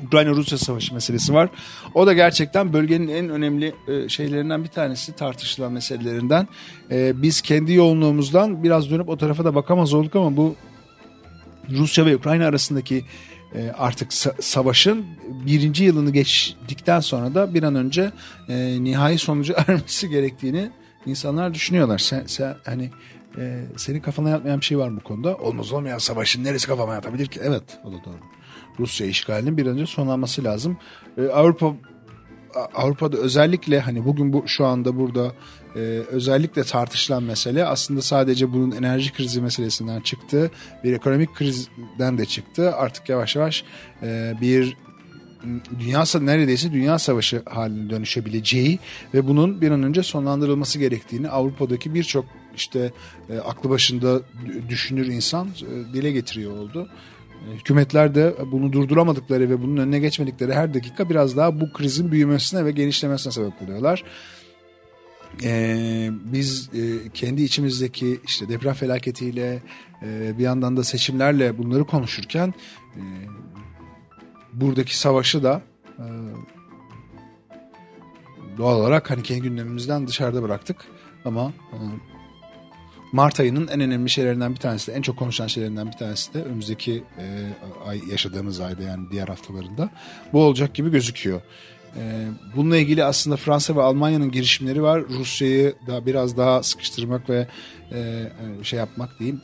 [0.06, 1.48] Ukrayna-Rusya savaşı meselesi var.
[1.94, 6.48] O da gerçekten bölgenin en önemli e, şeylerinden bir tanesi tartışılan meselelerinden.
[6.90, 10.54] E, biz kendi yoğunluğumuzdan biraz dönüp o tarafa da bakamaz olduk ama bu
[11.70, 13.04] Rusya ve Ukrayna arasındaki
[13.54, 15.06] e, artık sa- savaşın
[15.46, 18.12] birinci yılını geçtikten sonra da bir an önce
[18.48, 20.70] e, nihai sonucu ermesi gerektiğini
[21.06, 21.98] insanlar düşünüyorlar.
[21.98, 22.90] Sen, sen hani
[23.38, 25.36] e, senin kafana yatmayan bir şey var bu konuda?
[25.36, 27.40] Olmaz olmayan savaşın neresi kafama yatabilir ki?
[27.42, 28.20] Evet o da doğru.
[28.78, 30.76] Rusya işgalinin bir an önce sonlanması lazım.
[31.18, 31.74] Ee, Avrupa
[32.74, 35.32] Avrupa'da özellikle hani bugün bu şu anda burada
[35.76, 35.78] e,
[36.10, 40.50] özellikle tartışılan mesele aslında sadece bunun enerji krizi meselesinden çıktı.
[40.84, 42.74] Bir ekonomik krizden de çıktı.
[42.74, 43.64] Artık yavaş yavaş
[44.02, 44.76] e, bir
[45.80, 48.78] dünya neredeyse dünya savaşı haline dönüşebileceği
[49.14, 52.24] ve bunun bir an önce sonlandırılması gerektiğini Avrupa'daki birçok
[52.56, 52.92] işte
[53.30, 54.20] e, aklı başında
[54.68, 56.88] düşünür insan e, dile getiriyor oldu.
[57.50, 62.12] E, Hükümetler de bunu durduramadıkları ve bunun önüne geçmedikleri her dakika biraz daha bu krizin
[62.12, 64.04] büyümesine ve genişlemesine sebep oluyorlar.
[65.42, 69.62] Ee, biz e, kendi içimizdeki işte deprem felaketiyle
[70.02, 72.54] e, bir yandan da seçimlerle bunları konuşurken
[72.96, 73.02] e,
[74.52, 75.62] buradaki savaşı da
[75.98, 76.06] e,
[78.58, 80.76] doğal olarak hani kendi gündemimizden dışarıda bıraktık
[81.24, 81.78] ama e,
[83.12, 86.42] Mart ayının en önemli şeylerinden bir tanesi de en çok konuşulan şeylerinden bir tanesi de
[86.42, 87.24] önümüzdeki e,
[87.86, 89.90] ay yaşadığımız ayda yani diğer haftalarında
[90.32, 91.40] bu olacak gibi gözüküyor.
[91.96, 92.26] E,
[92.56, 95.02] bununla ilgili aslında Fransa ve Almanya'nın girişimleri var.
[95.08, 97.46] Rusya'yı da biraz daha sıkıştırmak ve
[97.92, 99.40] e, e, şey yapmak diyeyim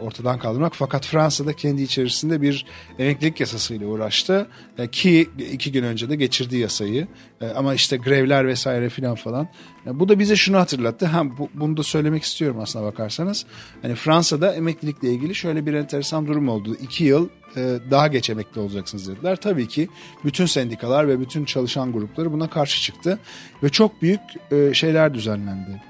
[0.00, 0.74] ortadan kaldırmak.
[0.74, 2.66] Fakat Fransa'da kendi içerisinde bir
[2.98, 4.46] emeklilik yasasıyla uğraştı.
[4.78, 7.06] E, ki iki gün önce de geçirdi yasayı.
[7.40, 9.48] E, ama işte grevler vesaire filan falan.
[9.86, 11.06] E, bu da bize şunu hatırlattı.
[11.06, 13.46] Ha, bu, bunu da söylemek istiyorum aslına bakarsanız.
[13.82, 16.76] Hani Fransa'da emeklilikle ilgili şöyle bir enteresan durum oldu.
[16.82, 19.36] İki yıl e, daha geç emekli olacaksınız dediler.
[19.36, 19.88] Tabii ki
[20.24, 23.18] bütün sendikalar ve bütün çalışan grupları buna karşı çıktı.
[23.62, 24.20] Ve çok büyük
[24.50, 25.82] e, şeyler düzenlendi.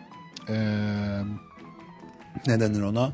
[0.49, 0.55] E,
[2.47, 3.13] ne denir ona?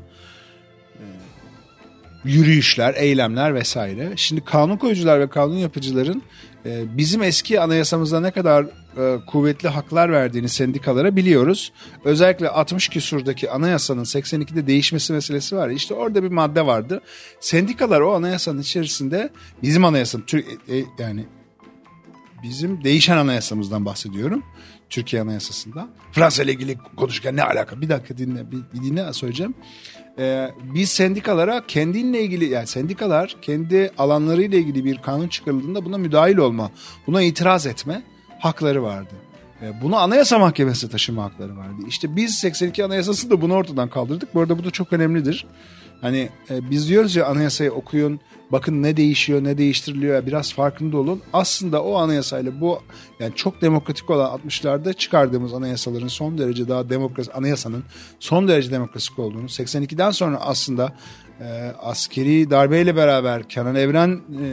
[2.25, 4.13] Yürüyüşler, eylemler vesaire.
[4.15, 6.23] Şimdi kanun koyucular ve kanun yapıcıların
[6.65, 8.65] e, bizim eski anayasamızda ne kadar
[8.97, 11.71] e, kuvvetli haklar verdiğini sendikalara biliyoruz.
[12.05, 15.69] Özellikle 60 küsurdaki anayasanın 82'de değişmesi meselesi var.
[15.69, 17.01] İşte orada bir madde vardı.
[17.39, 19.29] Sendikalar o anayasanın içerisinde
[19.63, 21.25] bizim anayasanın Türk e, yani
[22.43, 24.43] bizim değişen anayasamızdan bahsediyorum.
[24.89, 25.87] Türkiye Anayasası'nda.
[26.11, 27.81] Fransa ile ilgili konuşurken ne alaka?
[27.81, 29.53] Bir dakika dinle, bir, bir dinle söyleyeceğim.
[30.19, 36.37] Ee, biz sendikalara kendinle ilgili yani sendikalar kendi alanlarıyla ilgili bir kanun çıkarıldığında buna müdahil
[36.37, 36.71] olma,
[37.07, 38.03] buna itiraz etme
[38.39, 39.13] hakları vardı.
[39.61, 41.81] Ee, bunu Anayasa Mahkemesi taşıma hakları vardı.
[41.87, 44.35] İşte biz 82 Anayasası'nda bunu ortadan kaldırdık.
[44.35, 45.45] Bu arada bu da çok önemlidir.
[46.01, 48.19] Hani e, biz diyoruz ya anayasayı okuyun,
[48.51, 51.21] bakın ne değişiyor, ne değiştiriliyor, biraz farkında olun.
[51.33, 52.79] Aslında o anayasayla bu
[53.19, 57.83] yani çok demokratik olan 60'larda çıkardığımız anayasaların son derece daha demokrasi, anayasanın
[58.19, 60.93] son derece demokratik olduğunu, 82'den sonra aslında
[61.41, 64.47] e, askeri darbeyle beraber Kenan Evren e,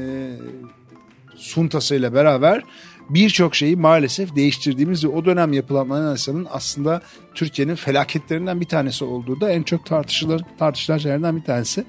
[1.37, 2.65] suntasıyla beraber
[3.11, 7.03] birçok şeyi maalesef değiştirdiğimiz ve o dönem yapılan anayasanın aslında
[7.35, 11.85] Türkiye'nin felaketlerinden bir tanesi olduğu da en çok tartışılır, tartışılan şeylerden bir tanesi.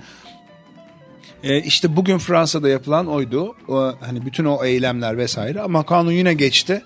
[1.44, 3.56] E, işte bugün Fransa'da yapılan oydu.
[3.68, 6.84] O, hani bütün o eylemler vesaire ama kanun yine geçti.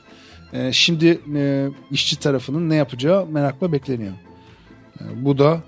[0.54, 4.14] E, şimdi e, işçi tarafının ne yapacağı merakla bekleniyor.
[5.02, 5.62] E, bu da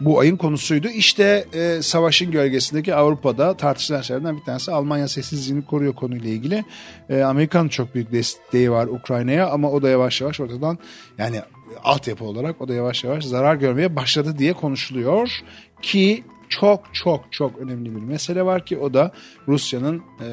[0.00, 0.88] bu ayın konusuydu.
[0.88, 6.64] İşte e, savaşın gölgesindeki Avrupa'da tartışılan şeylerden bir tanesi Almanya sessizliğini koruyor konuyla ilgili.
[7.08, 10.78] E, Amerika'nın çok büyük desteği var Ukrayna'ya ama o da yavaş yavaş ortadan
[11.18, 11.40] yani
[11.84, 15.40] altyapı olarak o da yavaş yavaş zarar görmeye başladı diye konuşuluyor
[15.82, 19.12] ki çok çok çok önemli bir mesele var ki o da
[19.48, 20.26] Rusya'nın e,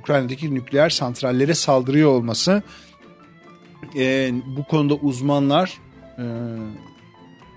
[0.00, 2.62] Ukrayna'daki nükleer santrallere saldırıyor olması.
[3.96, 5.78] E, bu konuda uzmanlar
[6.18, 6.24] e,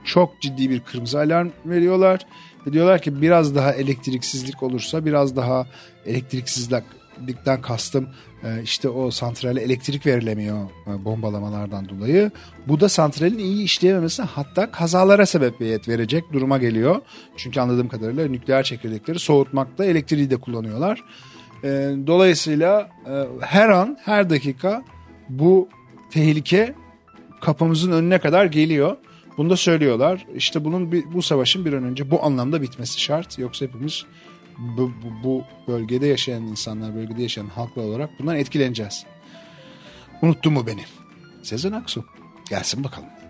[0.05, 2.25] çok ciddi bir kırmızı alarm veriyorlar.
[2.67, 5.67] Ve diyorlar ki biraz daha elektriksizlik olursa biraz daha
[6.05, 8.09] elektriksizlikten kastım
[8.43, 12.31] e, işte o santrale elektrik verilemiyor e, bombalamalardan dolayı.
[12.67, 17.01] Bu da santralin iyi işleyememesine hatta kazalara sebebiyet verecek duruma geliyor.
[17.37, 21.03] Çünkü anladığım kadarıyla nükleer çekirdekleri soğutmakta elektriği de kullanıyorlar.
[21.63, 21.67] E,
[22.07, 22.89] dolayısıyla
[23.41, 24.83] her an her dakika
[25.29, 25.69] bu
[26.11, 26.73] tehlike
[27.41, 28.97] kapımızın önüne kadar geliyor.
[29.37, 30.25] Bunu da söylüyorlar.
[30.35, 33.39] İşte bunun bir, bu savaşın bir an önce bu anlamda bitmesi şart.
[33.39, 34.05] Yoksa hepimiz
[34.57, 39.05] bu, bu, bu bölgede yaşayan insanlar, bölgede yaşayan halklar olarak bundan etkileneceğiz.
[40.21, 40.85] Unuttun mu beni?
[41.43, 42.05] Sezen Aksu.
[42.49, 43.20] Gelsin bakalım.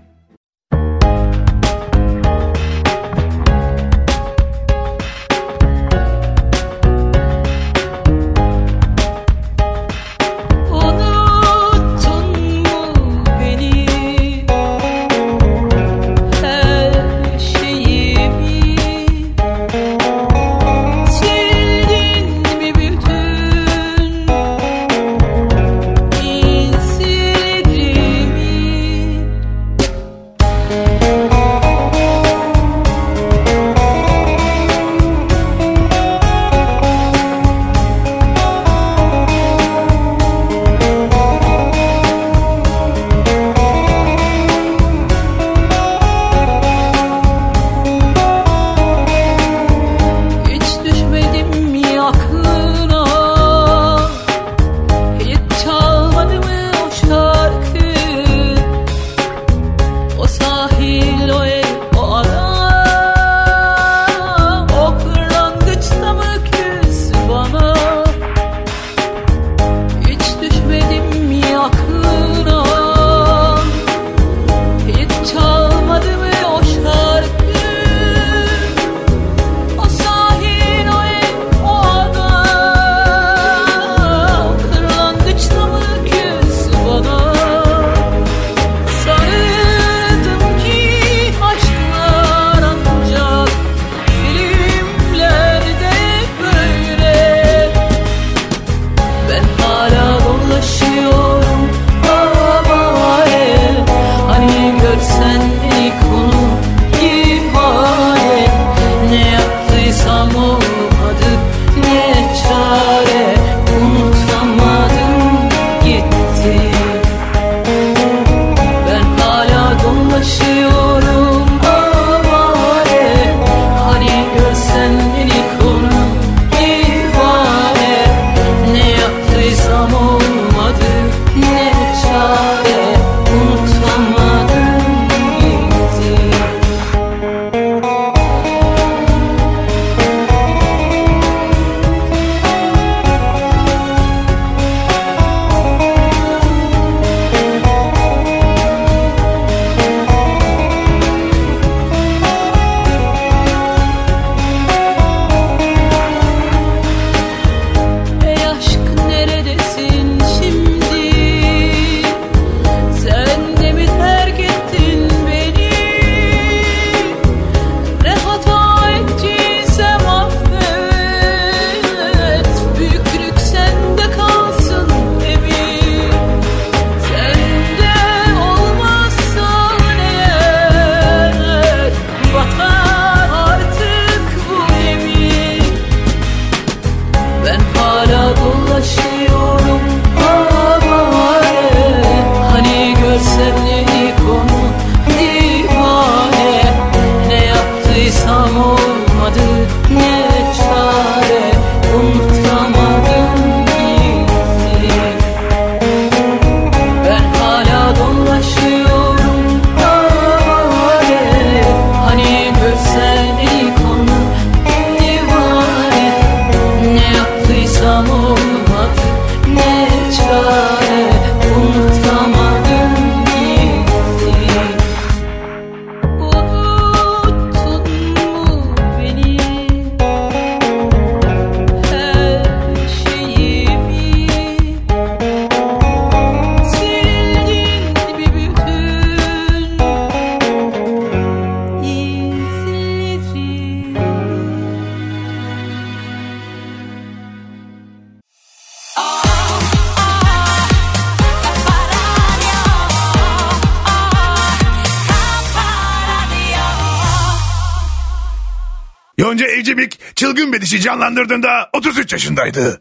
[260.72, 262.80] Bedişi canlandırdığında 33 yaşındaydı.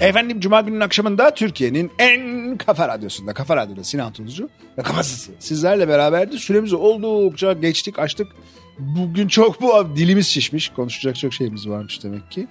[0.00, 4.48] Efendim Cuma gününün akşamında Türkiye'nin en kafa radyosunda, kafa radyoda Sinan Tuzcu
[4.78, 6.38] ve kafasız sizlerle beraberdi.
[6.38, 8.28] Süremizi oldukça geçtik, açtık.
[8.78, 10.68] Bugün çok bu dilimiz şişmiş.
[10.68, 12.46] Konuşacak çok şeyimiz varmış demek ki.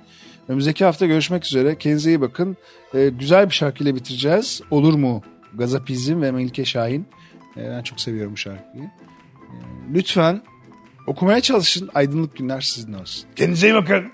[0.48, 1.78] Önümüzdeki hafta görüşmek üzere.
[1.78, 2.58] Kendinize iyi bakın.
[2.94, 4.62] Ee, güzel bir şarkıyla bitireceğiz.
[4.72, 5.24] Olur mu?
[5.54, 7.08] Gazapizm ve Melike Şahin.
[7.58, 8.84] Ee, ben çok seviyorum bu şarkıyı.
[8.84, 10.42] Ee, lütfen
[11.08, 11.90] okumaya çalışın.
[11.94, 13.30] Aydınlık günler sizin olsun.
[13.36, 14.12] Kendinize iyi bakın.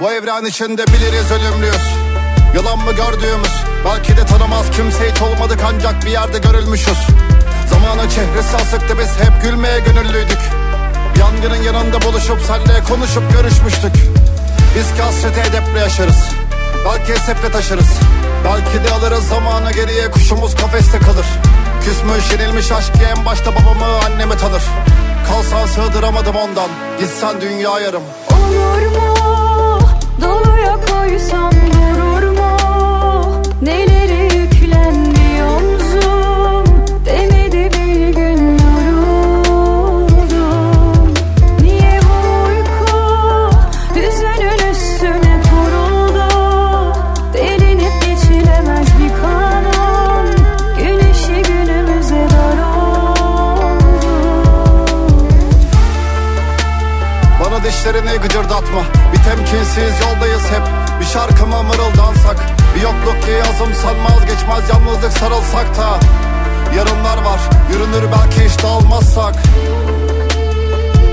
[0.00, 1.82] Bu evren içinde biliriz ölümlüyüz
[2.54, 3.52] Yalan mı gördüğümüz
[3.84, 6.98] Belki de tanımaz kimse hiç olmadık ancak bir yerde görülmüşüz
[7.70, 10.38] Zamanın çehresi asıktı biz hep gülmeye gönüllüydük.
[11.18, 13.94] Yangının yanında buluşup senle konuşup görüşmüştük.
[14.76, 16.24] Biz ki hasreti edeple yaşarız.
[16.84, 17.98] Belki esefle taşırız.
[18.44, 21.26] Belki de alırız zamanı geriye kuşumuz kafeste kalır.
[21.84, 24.62] Küsmüş yenilmiş aşk en başta babamı annemi tanır.
[25.28, 28.02] Kalsan sığdıramadım ondan Gitsen dünya yarım.
[28.30, 29.16] Olur mu?
[30.22, 32.56] Doluya koysam durur mu?
[33.62, 33.95] Neleri
[59.46, 60.62] Bir temkinsiz yoldayız hep.
[61.00, 62.36] Bir şarkıma mırıldansak
[62.76, 66.00] Bir yokluk ki yazımsan vazgeçmez Yalnızlık sarılsak da.
[66.76, 67.40] Yarınlar var
[67.72, 69.34] yürünür belki hiç dağılmazsak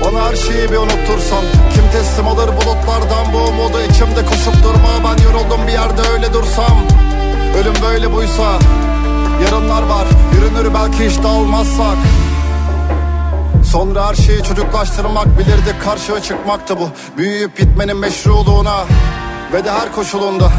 [0.04, 1.44] Bana her şeyi bir unuttursan.
[1.74, 3.80] Kim teslim alır bulutlardan bu umudu?
[3.90, 6.78] İçimde koşup durma Ben yoruldum bir yerde öyle dursam.
[7.60, 8.58] Ölüm böyle buysa
[9.44, 11.96] Yarınlar var yürünür belki hiç dağılmazsak
[13.74, 16.88] Sonra her şeyi çocuklaştırmak bilirdik karşıya çıkmaktı bu.
[17.16, 18.84] Büyüyüp bitmenin meşruluğuna
[19.52, 20.52] Ve de her koşulunda.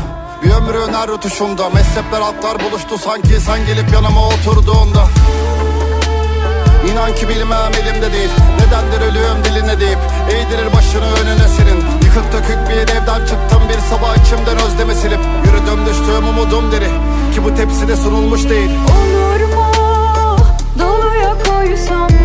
[0.44, 3.40] Bir ömrün her rutuşunda Mezhepler halklar buluştu sanki.
[3.40, 5.08] Sen gelip yanıma oturduğunda
[6.92, 8.30] İnan ki bilmem elimde değil.
[8.60, 10.00] Nedendir ölüyorum diline deyip
[10.30, 11.78] Eğdirir başını önüne senin.
[12.06, 15.20] Yıkık dökük bir evden çıktım bir sabah içimden özlemi silip.
[15.46, 16.90] Yürüdüm düştüğüm umudum deri
[17.34, 18.72] Ki bu tepside sunulmuş değil.
[18.72, 19.66] Olur mu?
[20.80, 22.25] Doluya koysam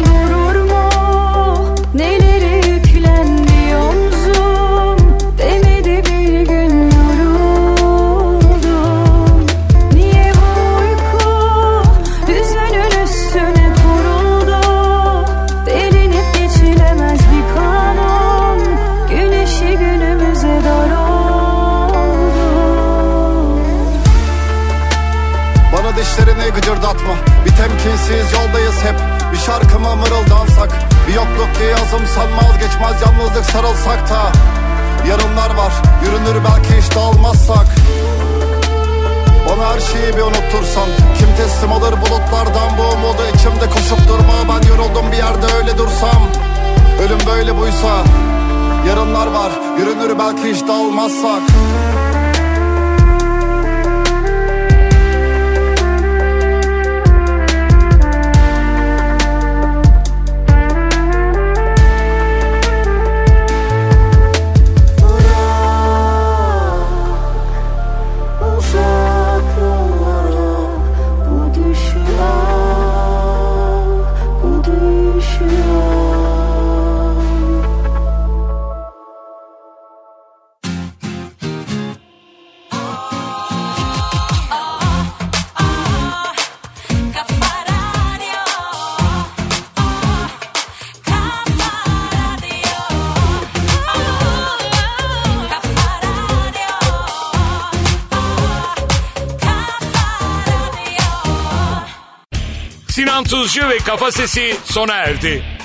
[103.30, 105.59] Tuzcu ve Kafa Sesi sona erdi.